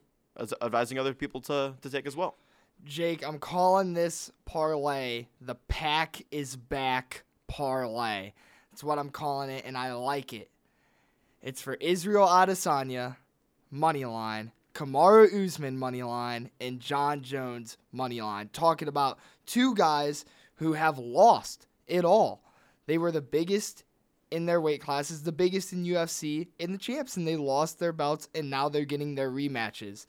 advising 0.61 0.99
other 0.99 1.15
people 1.15 1.41
to, 1.41 1.73
to 1.81 1.89
take 1.89 2.05
as 2.05 2.15
well. 2.15 2.37
Jake, 2.85 3.25
I'm 3.27 3.39
calling 3.39 3.93
this 3.93 4.31
parlay 4.45 5.25
the 5.41 5.55
pack 5.55 6.21
is 6.29 6.55
back 6.55 7.23
parlay. 7.47 8.33
That's 8.71 8.83
what 8.83 8.99
I'm 8.99 9.09
calling 9.09 9.49
it, 9.49 9.65
and 9.65 9.75
I 9.75 9.93
like 9.93 10.31
it. 10.31 10.49
It's 11.41 11.61
for 11.61 11.75
Israel 11.75 12.27
Adesanya, 12.27 13.17
money 13.69 14.05
line, 14.05 14.51
Kamaru 14.73 15.45
Usman, 15.45 15.77
money 15.77 16.03
line, 16.03 16.51
and 16.59 16.79
Jon 16.79 17.21
Jones, 17.21 17.77
money 17.91 18.21
line. 18.21 18.49
Talking 18.53 18.87
about 18.87 19.19
two 19.45 19.75
guys 19.75 20.25
who 20.55 20.73
have 20.73 20.97
lost 20.97 21.67
it 21.87 22.05
all. 22.05 22.43
They 22.85 22.97
were 22.97 23.11
the 23.11 23.21
biggest 23.21 23.83
in 24.29 24.45
their 24.45 24.61
weight 24.61 24.81
classes, 24.81 25.23
the 25.23 25.31
biggest 25.31 25.73
in 25.73 25.83
UFC, 25.83 26.47
and 26.59 26.73
the 26.73 26.77
champs, 26.77 27.17
and 27.17 27.27
they 27.27 27.35
lost 27.35 27.79
their 27.79 27.91
belts, 27.91 28.29
and 28.33 28.49
now 28.49 28.69
they're 28.69 28.85
getting 28.85 29.15
their 29.15 29.29
rematches 29.29 30.05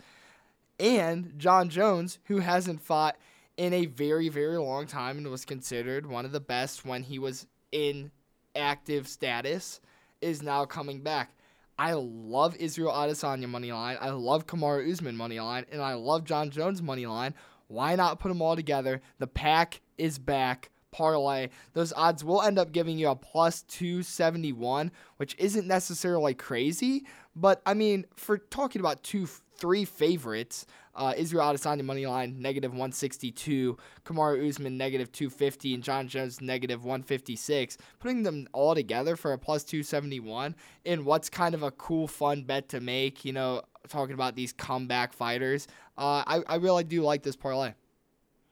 and 0.83 1.39
Jon 1.39 1.69
Jones, 1.69 2.19
who 2.25 2.41
hasn't 2.41 2.81
fought 2.81 3.17
in 3.57 3.73
a 3.73 3.87
very, 3.87 4.29
very 4.29 4.59
long 4.59 4.87
time 4.87 5.17
and 5.17 5.29
was 5.29 5.45
considered 5.45 6.07
one 6.07 6.25
of 6.25 6.33
the 6.33 6.41
best 6.41 6.85
when 6.85 7.05
he 7.05 7.21
was 7.21 7.47
in 7.71 8.11
active 8.57 9.07
status 9.07 9.81
is 10.23 10.43
now 10.43 10.65
coming 10.65 11.03
back. 11.03 11.35
I 11.79 11.95
love 11.95 12.57
Israel 12.57 12.93
Adesanya 12.93 13.49
money 13.49 13.73
line. 13.73 13.97
I 14.01 14.11
love 14.11 14.47
Kamaru 14.47 14.91
Usman 14.91 15.17
money 15.17 15.41
line, 15.41 15.67
and 15.73 15.83
I 15.83 15.95
love 15.95 16.25
Jon 16.25 16.51
Jones 16.51 16.81
money 16.81 17.07
line. 17.07 17.35
Why 17.69 17.97
not 17.97 18.21
put 18.21 18.29
them 18.29 18.43
all 18.43 18.55
together? 18.55 19.01
The 19.19 19.27
pack 19.27 19.81
is 19.99 20.19
back. 20.19 20.71
Parlay. 20.93 21.49
Those 21.73 21.93
odds 21.95 22.23
will 22.23 22.43
end 22.43 22.59
up 22.59 22.71
giving 22.71 22.99
you 22.99 23.09
a 23.09 23.17
plus 23.17 23.63
271, 23.63 24.93
which 25.17 25.35
isn't 25.39 25.67
necessarily 25.67 26.35
crazy, 26.35 27.07
but 27.35 27.63
I 27.65 27.75
mean, 27.75 28.05
for 28.15 28.37
talking 28.39 28.81
about 28.81 29.03
two, 29.03 29.27
three 29.57 29.85
favorites, 29.87 30.67
uh, 30.95 31.15
Israel 31.17 31.53
Adesanya 31.53 31.85
money 31.85 32.07
line 32.07 32.41
negative 32.41 32.73
162, 32.73 33.77
Kamaru 34.05 34.49
Usman 34.49 34.77
negative 34.77 35.11
250, 35.13 35.75
and 35.75 35.83
Jon 35.83 36.09
Jones 36.09 36.41
negative 36.41 36.85
156. 36.85 37.79
Putting 37.99 38.23
them 38.23 38.47
all 38.53 38.75
together 38.75 39.17
for 39.17 39.33
a 39.33 39.39
plus 39.39 39.65
271 39.65 40.55
in 40.85 41.05
what's 41.05 41.31
kind 41.31 41.55
of 41.55 41.63
a 41.63 41.71
cool, 41.71 42.07
fun 42.07 42.43
bet 42.43 42.69
to 42.71 42.81
make. 42.81 43.25
You 43.25 43.33
know, 43.33 43.63
talking 43.89 44.15
about 44.15 44.37
these 44.37 44.53
comeback 44.53 45.13
fighters. 45.13 45.67
Uh, 45.97 46.23
I 46.27 46.43
I 46.47 46.57
really 46.57 46.85
do 46.85 47.03
like 47.03 47.23
this 47.23 47.37
parlay. 47.37 47.73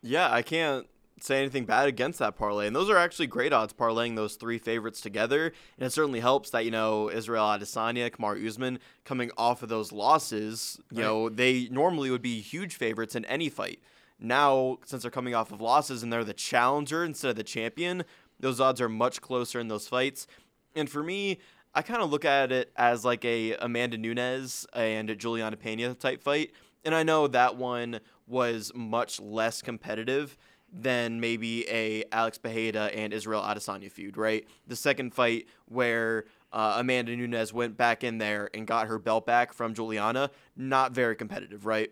Yeah, 0.03 0.31
I 0.31 0.43
can't 0.43 0.87
say 1.23 1.41
anything 1.41 1.65
bad 1.65 1.89
against 1.89 2.19
that 2.19 2.37
parlay. 2.37 2.67
And 2.67 2.75
those 2.75 2.91
are 2.91 2.97
actually 2.97 3.27
great 3.27 3.53
odds 3.53 3.73
parlaying 3.73 4.17
those 4.17 4.37
three 4.37 4.59
favorites 4.59 5.01
together. 5.01 5.53
And 5.79 5.87
it 5.87 5.91
certainly 5.91 6.21
helps 6.21 6.51
that, 6.51 6.65
you 6.65 6.71
know, 6.71 7.11
Israel 7.11 7.45
Adesanya, 7.45 8.13
Kamar 8.13 8.37
Usman 8.37 8.79
coming 9.05 9.31
off 9.37 9.63
of 9.63 9.69
those 9.69 9.93
losses, 9.93 10.81
you 10.91 10.99
right. 10.99 11.05
know, 11.05 11.29
they 11.29 11.69
normally 11.71 12.11
would 12.11 12.23
be 12.23 12.41
huge 12.41 12.77
favorites 12.77 13.15
in 13.15 13.25
any 13.27 13.49
fight. 13.49 13.81
Now, 14.19 14.79
since 14.85 15.03
they're 15.03 15.11
coming 15.11 15.35
off 15.35 15.51
of 15.51 15.61
losses 15.61 16.03
and 16.03 16.13
they're 16.13 16.25
the 16.25 16.35
challenger 16.35 17.05
instead 17.05 17.31
of 17.31 17.37
the 17.37 17.43
champion, 17.43 18.05
those 18.39 18.61
odds 18.61 18.81
are 18.81 18.89
much 18.89 19.21
closer 19.21 19.59
in 19.61 19.69
those 19.69 19.89
fights. 19.89 20.27
And 20.75 20.89
for 20.89 21.03
me, 21.03 21.39
I 21.75 21.83
kind 21.83 22.03
of 22.03 22.11
look 22.11 22.25
at 22.25 22.53
it 22.53 22.73
as 22.77 23.05
like 23.05 23.25
a 23.25 23.55
Amanda 23.55 23.97
Nunes 23.97 24.67
and 24.75 25.17
Julianna 25.19 25.57
Peña 25.57 25.99
type 25.99 26.23
fight. 26.23 26.53
And 26.85 26.95
I 26.95 27.03
know 27.03 27.27
that 27.29 27.57
one 27.57 28.01
was 28.27 28.73
much 28.75 29.21
less 29.21 29.63
competitive 29.63 30.37
than 30.73 31.21
maybe 31.21 31.69
a 31.69 32.05
Alex 32.13 32.39
Pereira 32.39 32.87
and 32.87 33.13
Israel 33.13 33.43
Adesanya 33.43 33.91
feud, 33.91 34.17
right? 34.17 34.47
The 34.67 34.77
second 34.77 35.15
fight 35.15 35.47
where 35.67 36.25
uh, 36.53 36.77
Amanda 36.79 37.17
Nunes 37.17 37.53
went 37.53 37.77
back 37.77 38.05
in 38.05 38.19
there 38.19 38.51
and 38.55 38.67
got 38.67 38.87
her 38.87 38.99
belt 38.99 39.27
back 39.27 39.53
from 39.53 39.75
Julianna, 39.75 40.31
not 40.57 40.93
very 40.93 41.17
competitive, 41.17 41.67
right? 41.67 41.91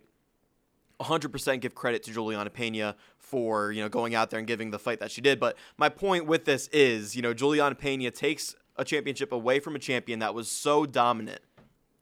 100% 1.01 1.61
give 1.61 1.75
credit 1.75 2.03
to 2.05 2.12
Julianna 2.12 2.51
Peña 2.51 2.95
for, 3.19 3.71
you 3.71 3.83
know, 3.83 3.88
going 3.88 4.14
out 4.14 4.31
there 4.31 4.38
and 4.38 4.49
giving 4.49 4.71
the 4.71 4.79
fight 4.79 4.99
that 5.01 5.11
she 5.11 5.21
did, 5.21 5.38
but 5.38 5.57
my 5.77 5.88
point 5.88 6.27
with 6.27 6.45
this 6.45 6.69
is, 6.69 7.14
you 7.14 7.23
know, 7.23 7.33
Julianna 7.33 7.77
Peña 7.77 8.12
takes 8.12 8.57
a 8.77 8.85
championship 8.85 9.33
away 9.33 9.61
from 9.61 9.77
a 9.77 9.79
champion 9.79 10.19
that 10.21 10.35
was 10.35 10.51
so 10.51 10.87
dominant 10.87 11.41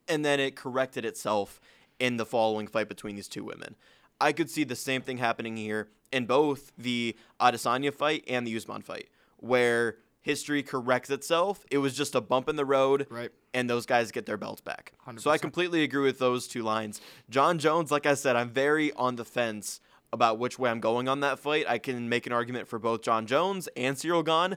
and 0.09 0.25
then 0.25 0.41
it 0.41 0.57
corrected 0.57 1.05
itself 1.05 1.61
in 1.99 2.17
the 2.17 2.27
following 2.27 2.67
fight 2.67 2.89
between 2.89 3.17
these 3.17 3.29
two 3.29 3.45
women. 3.45 3.75
I 4.21 4.33
could 4.33 4.51
see 4.51 4.65
the 4.65 4.77
same 4.77 5.03
thing 5.03 5.19
happening 5.19 5.57
here 5.57 5.89
in 6.13 6.27
both 6.27 6.73
the 6.79 7.17
Adesanya 7.41 7.93
fight 7.93 8.25
and 8.29 8.47
the 8.47 8.57
Usman 8.57 8.83
fight, 8.83 9.09
where 9.39 9.97
history 10.23 10.63
corrects 10.63 11.11
itself. 11.11 11.65
It 11.71 11.79
was 11.79 11.95
just 11.95 12.15
a 12.15 12.21
bump 12.21 12.49
in 12.49 12.57
the 12.57 12.65
road, 12.65 13.07
right? 13.11 13.31
And 13.55 13.71
those 13.71 13.87
guys 13.87 14.11
get 14.11 14.27
their 14.27 14.37
belts 14.37 14.61
back. 14.61 14.93
100%. 15.07 15.21
So 15.21 15.31
I 15.31 15.39
completely 15.39 15.83
agree 15.83 16.03
with 16.03 16.19
those 16.19 16.49
two 16.49 16.63
lines. 16.63 17.01
Jon 17.31 17.59
Jones, 17.59 17.91
like 17.91 18.07
I 18.07 18.15
said, 18.15 18.37
I'm 18.37 18.51
very 18.51 18.93
on 18.95 19.17
the 19.17 19.25
fence 19.25 19.81
about 20.13 20.39
which 20.39 20.59
way 20.59 20.71
I'm 20.71 20.81
going 20.81 21.09
on 21.09 21.21
that 21.21 21.39
fight. 21.39 21.67
I 21.69 21.79
can 21.79 22.09
make 22.09 22.27
an 22.27 22.33
argument 22.33 22.67
for 22.69 22.79
both 22.79 23.03
Jon 23.03 23.27
Jones 23.27 23.69
and 23.77 23.97
Ciryl 23.97 24.25
Gane. 24.25 24.57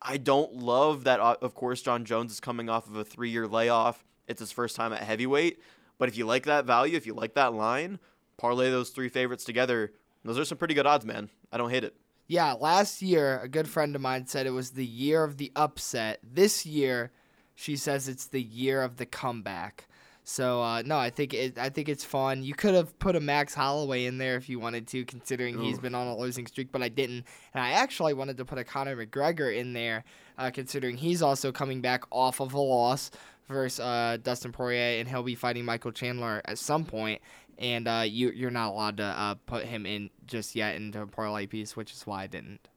I 0.00 0.16
don't 0.16 0.54
love 0.54 1.04
that. 1.04 1.20
Uh, 1.20 1.36
of 1.40 1.54
course, 1.54 1.80
Jon 1.82 2.04
Jones 2.04 2.32
is 2.32 2.40
coming 2.40 2.68
off 2.68 2.88
of 2.88 2.96
a 2.96 3.04
three-year 3.04 3.46
layoff. 3.46 4.04
It's 4.26 4.40
his 4.40 4.50
first 4.50 4.74
time 4.74 4.92
at 4.92 5.02
heavyweight. 5.02 5.60
But 5.98 6.08
if 6.08 6.16
you 6.16 6.26
like 6.26 6.44
that 6.46 6.64
value, 6.64 6.96
if 6.96 7.06
you 7.06 7.14
like 7.14 7.34
that 7.34 7.54
line, 7.54 8.00
parlay 8.36 8.70
those 8.70 8.90
three 8.90 9.08
favorites 9.08 9.44
together. 9.44 9.92
Those 10.24 10.38
are 10.38 10.44
some 10.44 10.58
pretty 10.58 10.74
good 10.74 10.86
odds, 10.86 11.04
man. 11.04 11.30
I 11.50 11.58
don't 11.58 11.70
hate 11.70 11.84
it. 11.84 11.96
Yeah, 12.28 12.52
last 12.52 13.02
year, 13.02 13.40
a 13.40 13.48
good 13.48 13.68
friend 13.68 13.94
of 13.94 14.00
mine 14.00 14.26
said 14.26 14.46
it 14.46 14.50
was 14.50 14.70
the 14.70 14.86
year 14.86 15.24
of 15.24 15.36
the 15.36 15.52
upset. 15.56 16.20
This 16.22 16.64
year, 16.64 17.10
she 17.54 17.76
says 17.76 18.08
it's 18.08 18.26
the 18.26 18.42
year 18.42 18.82
of 18.82 18.96
the 18.96 19.06
comeback. 19.06 19.86
So 20.24 20.62
uh, 20.62 20.82
no, 20.82 20.96
I 20.96 21.10
think 21.10 21.34
it, 21.34 21.58
I 21.58 21.68
think 21.68 21.88
it's 21.88 22.04
fun. 22.04 22.44
You 22.44 22.54
could 22.54 22.74
have 22.74 22.96
put 23.00 23.16
a 23.16 23.20
Max 23.20 23.54
Holloway 23.54 24.04
in 24.04 24.18
there 24.18 24.36
if 24.36 24.48
you 24.48 24.60
wanted 24.60 24.86
to, 24.88 25.04
considering 25.04 25.56
Ooh. 25.56 25.62
he's 25.62 25.80
been 25.80 25.94
on 25.96 26.06
a 26.06 26.16
losing 26.16 26.46
streak, 26.46 26.70
but 26.70 26.80
I 26.80 26.88
didn't. 26.88 27.24
And 27.54 27.62
I 27.62 27.72
actually 27.72 28.14
wanted 28.14 28.36
to 28.36 28.44
put 28.44 28.58
a 28.58 28.64
Conor 28.64 28.96
McGregor 29.04 29.56
in 29.56 29.72
there, 29.72 30.04
uh, 30.38 30.50
considering 30.52 30.96
he's 30.96 31.22
also 31.22 31.50
coming 31.50 31.80
back 31.80 32.04
off 32.12 32.40
of 32.40 32.54
a 32.54 32.60
loss 32.60 33.10
versus 33.48 33.80
uh, 33.80 34.16
Dustin 34.22 34.52
Poirier, 34.52 35.00
and 35.00 35.08
he'll 35.08 35.24
be 35.24 35.34
fighting 35.34 35.64
Michael 35.64 35.90
Chandler 35.90 36.40
at 36.44 36.56
some 36.58 36.84
point. 36.84 37.20
and 37.58 37.88
uh, 37.88 38.04
you 38.06 38.30
you're 38.30 38.50
not 38.50 38.70
allowed 38.70 38.96
to 38.98 39.04
uh, 39.04 39.34
put 39.46 39.64
him 39.64 39.86
in 39.86 40.10
just 40.26 40.54
yet 40.54 40.76
into 40.76 41.00
a 41.00 41.06
parlay 41.06 41.46
piece, 41.46 41.76
which 41.76 41.92
is 41.92 42.06
why 42.06 42.24
I 42.24 42.26
didn't. 42.26 42.68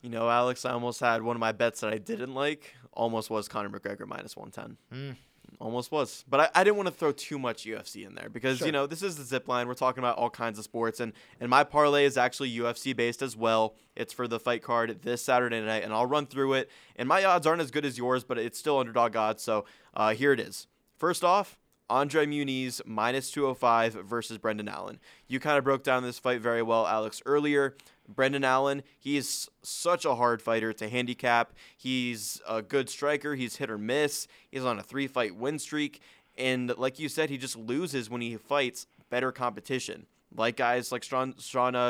You 0.00 0.10
know, 0.10 0.28
Alex, 0.28 0.64
I 0.64 0.72
almost 0.72 1.00
had 1.00 1.22
one 1.22 1.36
of 1.36 1.40
my 1.40 1.52
bets 1.52 1.80
that 1.80 1.92
I 1.92 1.98
didn't 1.98 2.34
like. 2.34 2.74
Almost 2.92 3.30
was 3.30 3.48
Conor 3.48 3.70
McGregor 3.70 4.06
minus 4.06 4.36
one 4.36 4.50
ten. 4.50 4.76
Mm. 4.92 5.16
Almost 5.60 5.92
was, 5.92 6.24
but 6.28 6.40
I, 6.40 6.48
I 6.54 6.64
didn't 6.64 6.76
want 6.76 6.88
to 6.88 6.94
throw 6.94 7.12
too 7.12 7.38
much 7.38 7.64
UFC 7.64 8.06
in 8.06 8.14
there 8.14 8.28
because 8.28 8.58
sure. 8.58 8.66
you 8.66 8.72
know 8.72 8.86
this 8.86 9.02
is 9.02 9.16
the 9.16 9.22
zip 9.22 9.46
line. 9.46 9.68
We're 9.68 9.74
talking 9.74 10.02
about 10.02 10.16
all 10.16 10.30
kinds 10.30 10.58
of 10.58 10.64
sports, 10.64 10.98
and 10.98 11.12
and 11.40 11.48
my 11.48 11.62
parlay 11.62 12.04
is 12.04 12.16
actually 12.16 12.52
UFC 12.52 12.96
based 12.96 13.22
as 13.22 13.36
well. 13.36 13.76
It's 13.94 14.12
for 14.12 14.26
the 14.26 14.40
fight 14.40 14.62
card 14.62 15.02
this 15.02 15.22
Saturday 15.22 15.60
night, 15.60 15.84
and 15.84 15.92
I'll 15.92 16.06
run 16.06 16.26
through 16.26 16.54
it. 16.54 16.70
And 16.96 17.08
my 17.08 17.24
odds 17.24 17.46
aren't 17.46 17.62
as 17.62 17.70
good 17.70 17.84
as 17.84 17.96
yours, 17.96 18.24
but 18.24 18.38
it's 18.38 18.58
still 18.58 18.78
underdog 18.78 19.14
odds. 19.14 19.42
So 19.42 19.64
uh, 19.94 20.14
here 20.14 20.32
it 20.32 20.40
is. 20.40 20.66
First 20.96 21.22
off, 21.22 21.58
Andre 21.92 22.24
Muniz 22.24 22.80
minus 22.86 23.30
205 23.32 23.92
versus 23.92 24.38
Brendan 24.38 24.66
Allen. 24.66 24.98
You 25.28 25.38
kind 25.38 25.58
of 25.58 25.64
broke 25.64 25.82
down 25.82 26.02
this 26.02 26.18
fight 26.18 26.40
very 26.40 26.62
well, 26.62 26.86
Alex, 26.86 27.20
earlier. 27.26 27.76
Brendan 28.08 28.44
Allen, 28.44 28.82
he's 28.98 29.50
such 29.62 30.06
a 30.06 30.14
hard 30.14 30.40
fighter 30.40 30.72
to 30.72 30.88
handicap. 30.88 31.52
He's 31.76 32.40
a 32.48 32.62
good 32.62 32.88
striker. 32.88 33.34
He's 33.34 33.56
hit 33.56 33.70
or 33.70 33.76
miss. 33.76 34.26
He's 34.50 34.64
on 34.64 34.78
a 34.78 34.82
three 34.82 35.06
fight 35.06 35.36
win 35.36 35.58
streak. 35.58 36.00
And 36.38 36.74
like 36.78 36.98
you 36.98 37.10
said, 37.10 37.28
he 37.28 37.36
just 37.36 37.58
loses 37.58 38.08
when 38.08 38.22
he 38.22 38.38
fights 38.38 38.86
better 39.10 39.30
competition. 39.30 40.06
Like 40.34 40.56
guys 40.56 40.92
like 40.92 41.02
Sean, 41.02 41.34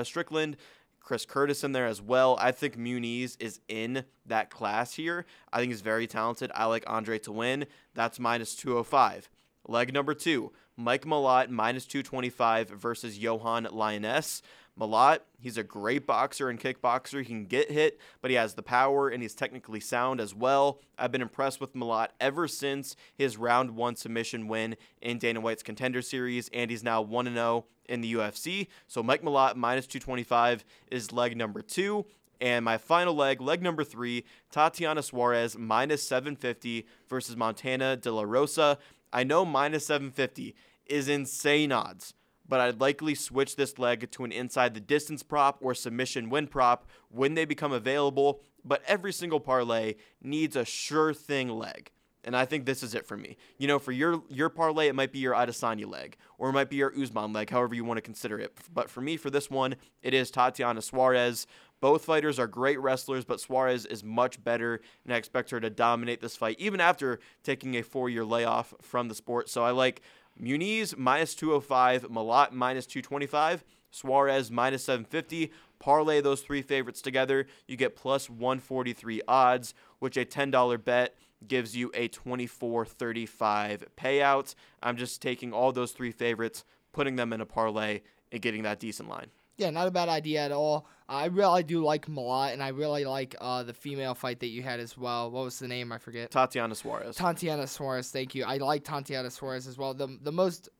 Strickland, 0.04 0.56
Chris 0.98 1.24
Curtis 1.24 1.62
in 1.62 1.70
there 1.70 1.86
as 1.86 2.02
well. 2.02 2.36
I 2.40 2.50
think 2.50 2.76
Muniz 2.76 3.36
is 3.38 3.60
in 3.68 4.04
that 4.26 4.50
class 4.50 4.94
here. 4.94 5.26
I 5.52 5.60
think 5.60 5.70
he's 5.70 5.80
very 5.80 6.08
talented. 6.08 6.50
I 6.56 6.64
like 6.64 6.82
Andre 6.88 7.20
to 7.20 7.30
win. 7.30 7.66
That's 7.94 8.18
minus 8.18 8.56
205. 8.56 9.30
Leg 9.66 9.92
number 9.92 10.14
two, 10.14 10.52
Mike 10.76 11.04
Malott 11.04 11.48
minus 11.48 11.86
225 11.86 12.70
versus 12.70 13.18
Yohan 13.18 13.70
Lainesse. 13.72 14.42
Malott, 14.78 15.18
he's 15.38 15.58
a 15.58 15.62
great 15.62 16.06
boxer 16.06 16.48
and 16.48 16.58
kickboxer. 16.58 17.20
He 17.20 17.26
can 17.26 17.44
get 17.44 17.70
hit, 17.70 18.00
but 18.20 18.30
he 18.30 18.36
has 18.36 18.54
the 18.54 18.62
power 18.62 19.08
and 19.08 19.22
he's 19.22 19.34
technically 19.34 19.80
sound 19.80 20.20
as 20.20 20.34
well. 20.34 20.80
I've 20.98 21.12
been 21.12 21.22
impressed 21.22 21.60
with 21.60 21.74
Malott 21.74 22.08
ever 22.20 22.48
since 22.48 22.96
his 23.14 23.36
round 23.36 23.72
one 23.72 23.96
submission 23.96 24.48
win 24.48 24.76
in 25.02 25.18
Dana 25.18 25.40
White's 25.40 25.62
contender 25.62 26.00
series, 26.00 26.48
and 26.54 26.70
he's 26.70 26.82
now 26.82 27.02
1 27.02 27.26
0 27.34 27.66
in 27.88 28.00
the 28.00 28.14
UFC. 28.14 28.68
So 28.88 29.02
Mike 29.02 29.22
Malott 29.22 29.56
minus 29.56 29.86
225 29.86 30.64
is 30.90 31.12
leg 31.12 31.36
number 31.36 31.60
two. 31.60 32.06
And 32.40 32.64
my 32.64 32.76
final 32.76 33.14
leg, 33.14 33.40
leg 33.40 33.62
number 33.62 33.84
three, 33.84 34.24
Tatiana 34.50 35.02
Suarez 35.02 35.56
minus 35.56 36.02
750 36.02 36.86
versus 37.08 37.36
Montana 37.36 37.96
De 37.96 38.10
La 38.10 38.22
Rosa. 38.22 38.78
I 39.12 39.24
know 39.24 39.44
minus 39.44 39.86
750 39.86 40.54
is 40.86 41.08
insane 41.08 41.72
odds, 41.72 42.14
but 42.48 42.60
I'd 42.60 42.80
likely 42.80 43.14
switch 43.14 43.56
this 43.56 43.78
leg 43.78 44.10
to 44.12 44.24
an 44.24 44.32
inside 44.32 44.74
the 44.74 44.80
distance 44.80 45.22
prop 45.22 45.58
or 45.60 45.74
submission 45.74 46.30
win 46.30 46.46
prop 46.46 46.86
when 47.08 47.34
they 47.34 47.44
become 47.44 47.72
available. 47.72 48.40
But 48.64 48.82
every 48.86 49.12
single 49.12 49.40
parlay 49.40 49.94
needs 50.22 50.56
a 50.56 50.64
sure 50.64 51.12
thing 51.12 51.48
leg. 51.48 51.90
And 52.24 52.36
I 52.36 52.44
think 52.44 52.66
this 52.66 52.84
is 52.84 52.94
it 52.94 53.04
for 53.04 53.16
me. 53.16 53.36
You 53.58 53.66
know, 53.66 53.80
for 53.80 53.90
your 53.90 54.22
your 54.28 54.48
parlay, 54.48 54.86
it 54.86 54.94
might 54.94 55.10
be 55.12 55.18
your 55.18 55.34
Adesanya 55.34 55.86
leg, 55.86 56.16
or 56.38 56.50
it 56.50 56.52
might 56.52 56.70
be 56.70 56.76
your 56.76 56.92
Usman 56.96 57.32
leg, 57.32 57.50
however 57.50 57.74
you 57.74 57.84
want 57.84 57.98
to 57.98 58.02
consider 58.02 58.38
it. 58.38 58.56
But 58.72 58.88
for 58.88 59.00
me, 59.00 59.16
for 59.16 59.28
this 59.28 59.50
one, 59.50 59.74
it 60.02 60.14
is 60.14 60.30
Tatiana 60.30 60.82
Suarez 60.82 61.48
both 61.82 62.04
fighters 62.04 62.38
are 62.38 62.46
great 62.46 62.80
wrestlers, 62.80 63.24
but 63.24 63.40
Suarez 63.40 63.86
is 63.86 64.04
much 64.04 64.42
better, 64.42 64.80
and 65.04 65.12
I 65.12 65.16
expect 65.16 65.50
her 65.50 65.58
to 65.58 65.68
dominate 65.68 66.20
this 66.20 66.36
fight, 66.36 66.54
even 66.60 66.80
after 66.80 67.18
taking 67.42 67.74
a 67.74 67.82
four 67.82 68.08
year 68.08 68.24
layoff 68.24 68.72
from 68.80 69.08
the 69.08 69.16
sport. 69.16 69.48
So 69.48 69.64
I 69.64 69.72
like 69.72 70.00
Muniz 70.40 70.96
minus 70.96 71.34
205, 71.34 72.04
Malott 72.04 72.52
minus 72.52 72.86
225, 72.86 73.64
Suarez 73.90 74.48
minus 74.48 74.84
750. 74.84 75.50
Parlay 75.80 76.20
those 76.20 76.42
three 76.42 76.62
favorites 76.62 77.02
together, 77.02 77.48
you 77.66 77.76
get 77.76 77.96
plus 77.96 78.30
143 78.30 79.20
odds, 79.26 79.74
which 79.98 80.16
a 80.16 80.24
$10 80.24 80.84
bet 80.84 81.16
gives 81.48 81.76
you 81.76 81.90
a 81.94 82.08
24.35 82.10 83.86
payout. 83.96 84.54
I'm 84.80 84.96
just 84.96 85.20
taking 85.20 85.52
all 85.52 85.72
those 85.72 85.90
three 85.90 86.12
favorites, 86.12 86.62
putting 86.92 87.16
them 87.16 87.32
in 87.32 87.40
a 87.40 87.46
parlay, 87.46 88.02
and 88.30 88.40
getting 88.40 88.62
that 88.62 88.78
decent 88.78 89.08
line. 89.08 89.26
yeah, 89.58 89.70
not 89.70 89.88
a 89.88 89.90
bad 89.90 90.08
idea 90.08 90.44
at 90.44 90.52
all. 90.52 90.86
I 91.12 91.26
really 91.26 91.62
do 91.62 91.84
like 91.84 92.08
him 92.08 92.16
a 92.16 92.22
lot, 92.22 92.54
and 92.54 92.62
I 92.62 92.68
really 92.68 93.04
like 93.04 93.36
uh, 93.38 93.62
the 93.64 93.74
female 93.74 94.14
fight 94.14 94.40
that 94.40 94.46
you 94.46 94.62
had 94.62 94.80
as 94.80 94.96
well. 94.96 95.30
What 95.30 95.44
was 95.44 95.58
the 95.58 95.68
name? 95.68 95.92
I 95.92 95.98
forget. 95.98 96.30
Tatiana 96.30 96.74
Suarez. 96.74 97.16
Tatiana 97.16 97.66
Suarez, 97.66 98.10
thank 98.10 98.34
you. 98.34 98.44
I 98.44 98.56
like 98.56 98.82
Tatiana 98.82 99.30
Suarez 99.30 99.66
as 99.66 99.76
well. 99.76 99.92
The 99.92 100.18
the 100.22 100.32
most 100.32 100.70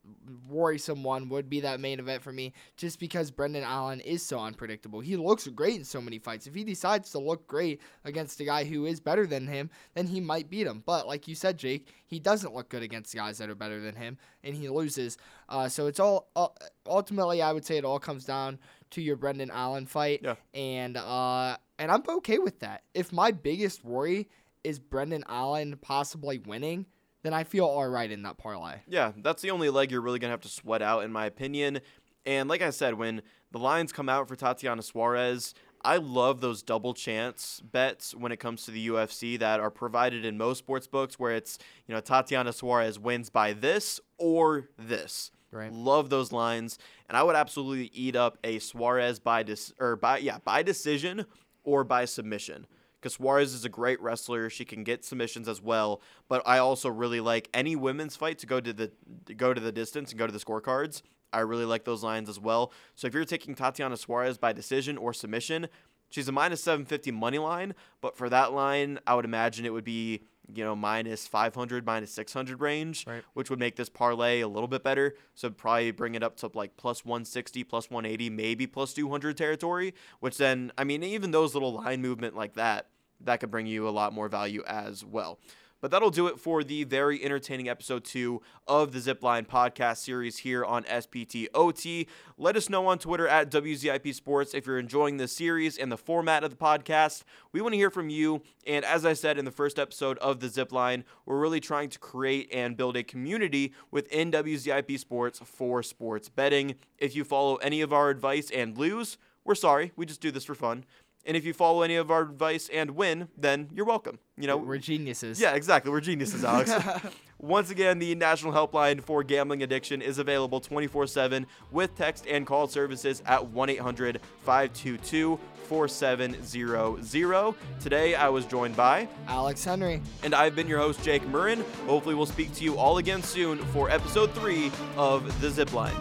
worrisome 0.49 1.03
one 1.03 1.29
would 1.29 1.49
be 1.49 1.59
that 1.59 1.79
main 1.79 1.99
event 1.99 2.23
for 2.23 2.33
me, 2.33 2.53
just 2.77 2.99
because 2.99 3.29
Brendan 3.29 3.63
Allen 3.63 3.99
is 3.99 4.23
so 4.23 4.39
unpredictable. 4.39 5.01
He 5.01 5.17
looks 5.17 5.47
great 5.49 5.75
in 5.75 5.83
so 5.83 6.01
many 6.01 6.17
fights. 6.17 6.47
If 6.47 6.55
he 6.55 6.63
decides 6.63 7.11
to 7.11 7.19
look 7.19 7.45
great 7.45 7.79
against 8.03 8.39
a 8.39 8.43
guy 8.43 8.63
who 8.63 8.87
is 8.87 8.99
better 8.99 9.27
than 9.27 9.45
him, 9.45 9.69
then 9.93 10.07
he 10.07 10.19
might 10.19 10.49
beat 10.49 10.65
him. 10.65 10.81
But 10.83 11.07
like 11.07 11.27
you 11.27 11.35
said, 11.35 11.59
Jake, 11.59 11.89
he 12.07 12.17
doesn't 12.17 12.55
look 12.55 12.69
good 12.69 12.81
against 12.81 13.15
guys 13.15 13.37
that 13.37 13.51
are 13.51 13.55
better 13.55 13.79
than 13.79 13.95
him, 13.95 14.17
and 14.43 14.55
he 14.55 14.67
loses. 14.67 15.19
Uh, 15.47 15.69
so 15.69 15.85
it's 15.85 15.99
all 15.99 16.31
uh, 16.35 16.47
ultimately, 16.87 17.43
I 17.43 17.51
would 17.51 17.65
say 17.65 17.77
it 17.77 17.85
all 17.85 17.99
comes 17.99 18.25
down 18.25 18.57
to 18.93 19.01
your 19.01 19.15
Brendan 19.15 19.51
Allen 19.51 19.85
fight, 19.85 20.21
Yeah. 20.23 20.35
and 20.53 20.97
uh, 20.97 21.57
and 21.79 21.91
I'm 21.91 22.03
okay 22.07 22.37
with 22.39 22.59
that. 22.61 22.83
If 22.93 23.11
my 23.13 23.31
biggest 23.31 23.83
worry 23.83 24.29
is 24.63 24.79
Brendan 24.79 25.23
Allen 25.27 25.77
possibly 25.81 26.39
winning, 26.39 26.85
then 27.23 27.33
I 27.33 27.43
feel 27.43 27.65
all 27.65 27.87
right 27.87 28.09
in 28.11 28.23
that 28.23 28.37
parlay. 28.37 28.75
Yeah, 28.87 29.11
that's 29.17 29.41
the 29.41 29.51
only 29.51 29.69
leg 29.69 29.91
you're 29.91 30.01
really 30.01 30.19
to 30.19 30.27
have 30.27 30.41
to 30.41 30.47
sweat 30.49 30.81
out, 30.81 31.03
in 31.03 31.11
my 31.11 31.25
opinion. 31.25 31.79
And 32.25 32.47
like 32.47 32.61
I 32.61 32.69
said, 32.69 32.93
when 32.93 33.21
the 33.51 33.59
lines 33.59 33.91
come 33.91 34.07
out 34.07 34.27
for 34.29 34.35
Tatiana 34.37 34.81
Suarez, 34.81 35.53
I 35.83 35.97
love 35.97 36.39
those 36.39 36.63
double 36.63 36.93
chance 36.93 37.61
bets 37.61 38.15
when 38.15 38.31
it 38.31 38.37
comes 38.37 38.63
to 38.65 38.71
the 38.71 38.87
UFC 38.87 39.37
that 39.39 39.59
are 39.59 39.69
provided 39.69 40.23
in 40.23 40.37
most 40.37 40.59
sports 40.59 40.87
books, 40.87 41.19
where 41.19 41.33
it's, 41.33 41.57
you 41.85 41.93
know, 41.93 41.99
Tatiana 41.99 42.53
Suarez 42.53 42.97
wins 42.97 43.29
by 43.29 43.51
this 43.51 43.99
or 44.17 44.69
this. 44.77 45.31
Right. 45.53 45.71
Love 45.71 46.09
those 46.09 46.31
lines, 46.31 46.77
and 47.07 47.17
I 47.17 47.23
would 47.23 47.35
absolutely 47.35 47.91
eat 47.93 48.15
up 48.15 48.37
a 48.43 48.59
Suarez 48.59 49.19
by 49.19 49.43
dis- 49.43 49.73
or 49.79 49.95
by 49.95 50.17
yeah 50.17 50.39
by 50.43 50.63
decision 50.63 51.25
or 51.63 51.83
by 51.83 52.05
submission 52.05 52.67
because 53.03 53.15
Suarez 53.15 53.53
is 53.53 53.65
a 53.65 53.69
great 53.69 54.01
wrestler. 54.01 54.49
She 54.49 54.63
can 54.63 54.85
get 54.85 55.03
submissions 55.03 55.49
as 55.49 55.61
well. 55.61 56.01
But 56.29 56.41
I 56.45 56.59
also 56.59 56.89
really 56.89 57.19
like 57.19 57.49
any 57.53 57.75
women's 57.75 58.15
fight 58.15 58.39
to 58.39 58.45
go 58.45 58.61
to 58.61 58.71
the 58.71 58.91
to 59.25 59.33
go 59.33 59.53
to 59.53 59.59
the 59.59 59.73
distance 59.73 60.11
and 60.11 60.19
go 60.19 60.25
to 60.25 60.31
the 60.31 60.39
scorecards. 60.39 61.01
I 61.33 61.39
really 61.39 61.65
like 61.65 61.83
those 61.83 62.03
lines 62.03 62.29
as 62.29 62.39
well. 62.39 62.71
So 62.95 63.07
if 63.07 63.13
you're 63.13 63.25
taking 63.25 63.55
Tatiana 63.55 63.97
Suarez 63.97 64.37
by 64.37 64.53
decision 64.53 64.97
or 64.97 65.13
submission, 65.13 65.67
she's 66.09 66.27
a 66.27 66.31
minus 66.31 66.63
750 66.63 67.11
money 67.11 67.39
line. 67.39 67.73
But 68.01 68.15
for 68.15 68.29
that 68.29 68.53
line, 68.53 68.99
I 69.05 69.15
would 69.15 69.25
imagine 69.25 69.65
it 69.65 69.73
would 69.73 69.83
be 69.83 70.21
you 70.55 70.63
know 70.63 70.75
minus 70.75 71.27
500, 71.27 71.85
minus 71.85 72.11
600 72.11 72.59
range, 72.59 73.05
Right. 73.07 73.23
which 73.33 73.49
would 73.49 73.59
make 73.59 73.75
this 73.75 73.89
parlay 73.89 74.41
a 74.41 74.47
little 74.47 74.67
bit 74.67 74.83
better. 74.83 75.15
So 75.35 75.49
probably 75.49 75.91
bring 75.91 76.15
it 76.15 76.23
up 76.23 76.37
to 76.37 76.51
like 76.53 76.77
plus 76.77 77.03
160, 77.05 77.63
plus 77.63 77.89
180, 77.89 78.29
maybe 78.29 78.67
plus 78.67 78.93
200 78.93 79.35
territory. 79.37 79.93
Which 80.19 80.37
then, 80.37 80.71
I 80.77 80.83
mean, 80.83 81.03
even 81.03 81.31
those 81.31 81.53
little 81.53 81.73
line 81.73 82.01
movement 82.01 82.35
like 82.35 82.53
that 82.55 82.87
that 83.21 83.39
could 83.39 83.49
bring 83.51 83.65
you 83.67 83.87
a 83.87 83.91
lot 83.91 84.11
more 84.11 84.27
value 84.27 84.63
as 84.67 85.05
well. 85.05 85.39
But 85.83 85.91
that'll 85.91 86.11
do 86.11 86.27
it 86.27 86.39
for 86.39 86.63
the 86.63 86.85
very 86.85 87.21
entertaining 87.21 87.67
episode 87.67 88.05
two 88.05 88.41
of 88.69 88.93
the 88.93 88.99
Zipline 88.99 89.45
podcast 89.45 89.97
series 89.97 90.37
here 90.37 90.63
on 90.63 90.85
SPTOT. 90.85 92.07
Let 92.37 92.55
us 92.55 92.69
know 92.69 92.87
on 92.87 92.99
Twitter 92.99 93.27
at 93.27 93.51
WZIP 93.51 94.15
Sports 94.15 94.53
if 94.53 94.65
you're 94.65 94.79
enjoying 94.79 95.17
this 95.17 95.33
series 95.33 95.77
and 95.77 95.91
the 95.91 95.97
format 95.97 96.45
of 96.45 96.51
the 96.51 96.55
podcast. 96.55 97.23
We 97.51 97.59
want 97.59 97.73
to 97.73 97.77
hear 97.77 97.89
from 97.89 98.09
you. 98.09 98.43
And 98.65 98.85
as 98.85 99.05
I 99.05 99.11
said 99.11 99.37
in 99.37 99.43
the 99.43 99.51
first 99.51 99.77
episode 99.77 100.17
of 100.19 100.39
the 100.39 100.47
Zipline, 100.47 101.03
we're 101.25 101.37
really 101.37 101.59
trying 101.59 101.89
to 101.89 101.99
create 101.99 102.47
and 102.53 102.77
build 102.77 102.95
a 102.95 103.03
community 103.03 103.73
within 103.91 104.31
WZIP 104.31 104.97
Sports 104.97 105.41
for 105.43 105.83
sports 105.83 106.29
betting. 106.29 106.75
If 106.97 107.13
you 107.13 107.25
follow 107.25 107.57
any 107.57 107.81
of 107.81 107.91
our 107.91 108.09
advice 108.09 108.49
and 108.51 108.77
lose, 108.77 109.17
we're 109.43 109.55
sorry. 109.55 109.91
We 109.97 110.05
just 110.05 110.21
do 110.21 110.31
this 110.31 110.45
for 110.45 110.55
fun. 110.55 110.85
And 111.25 111.37
if 111.37 111.45
you 111.45 111.53
follow 111.53 111.83
any 111.83 111.95
of 111.95 112.11
our 112.11 112.21
advice 112.23 112.69
and 112.73 112.91
win, 112.91 113.29
then 113.37 113.69
you're 113.73 113.85
welcome. 113.85 114.19
You 114.37 114.47
know, 114.47 114.57
We're 114.57 114.77
geniuses. 114.77 115.39
yeah, 115.39 115.53
exactly. 115.53 115.89
We're 115.91 116.01
geniuses, 116.01 116.43
Alex. 116.43 116.71
Once 117.39 117.69
again, 117.69 117.99
the 117.99 118.13
National 118.15 118.51
Helpline 118.53 119.01
for 119.01 119.23
Gambling 119.23 119.63
Addiction 119.63 120.01
is 120.01 120.17
available 120.17 120.59
24 120.59 121.07
7 121.07 121.45
with 121.71 121.95
text 121.95 122.25
and 122.27 122.45
call 122.47 122.67
services 122.67 123.21
at 123.25 123.45
1 123.47 123.69
800 123.69 124.19
522 124.41 125.39
4700. 125.67 127.55
Today, 127.79 128.15
I 128.15 128.29
was 128.29 128.45
joined 128.45 128.75
by, 128.75 129.07
Alex 129.27 129.63
Henry. 129.63 130.01
and 130.23 130.33
I've 130.35 130.55
been 130.55 130.67
your 130.67 130.79
host, 130.79 131.03
Jake 131.03 131.23
Murren. 131.23 131.63
Hopefully, 131.87 132.15
we'll 132.15 132.25
speak 132.25 132.53
to 132.55 132.63
you 132.63 132.77
all 132.77 132.97
again 132.97 133.23
soon 133.23 133.57
for 133.57 133.89
episode 133.89 134.31
three 134.33 134.71
of 134.97 135.39
The 135.41 135.47
Zipline. 135.47 135.95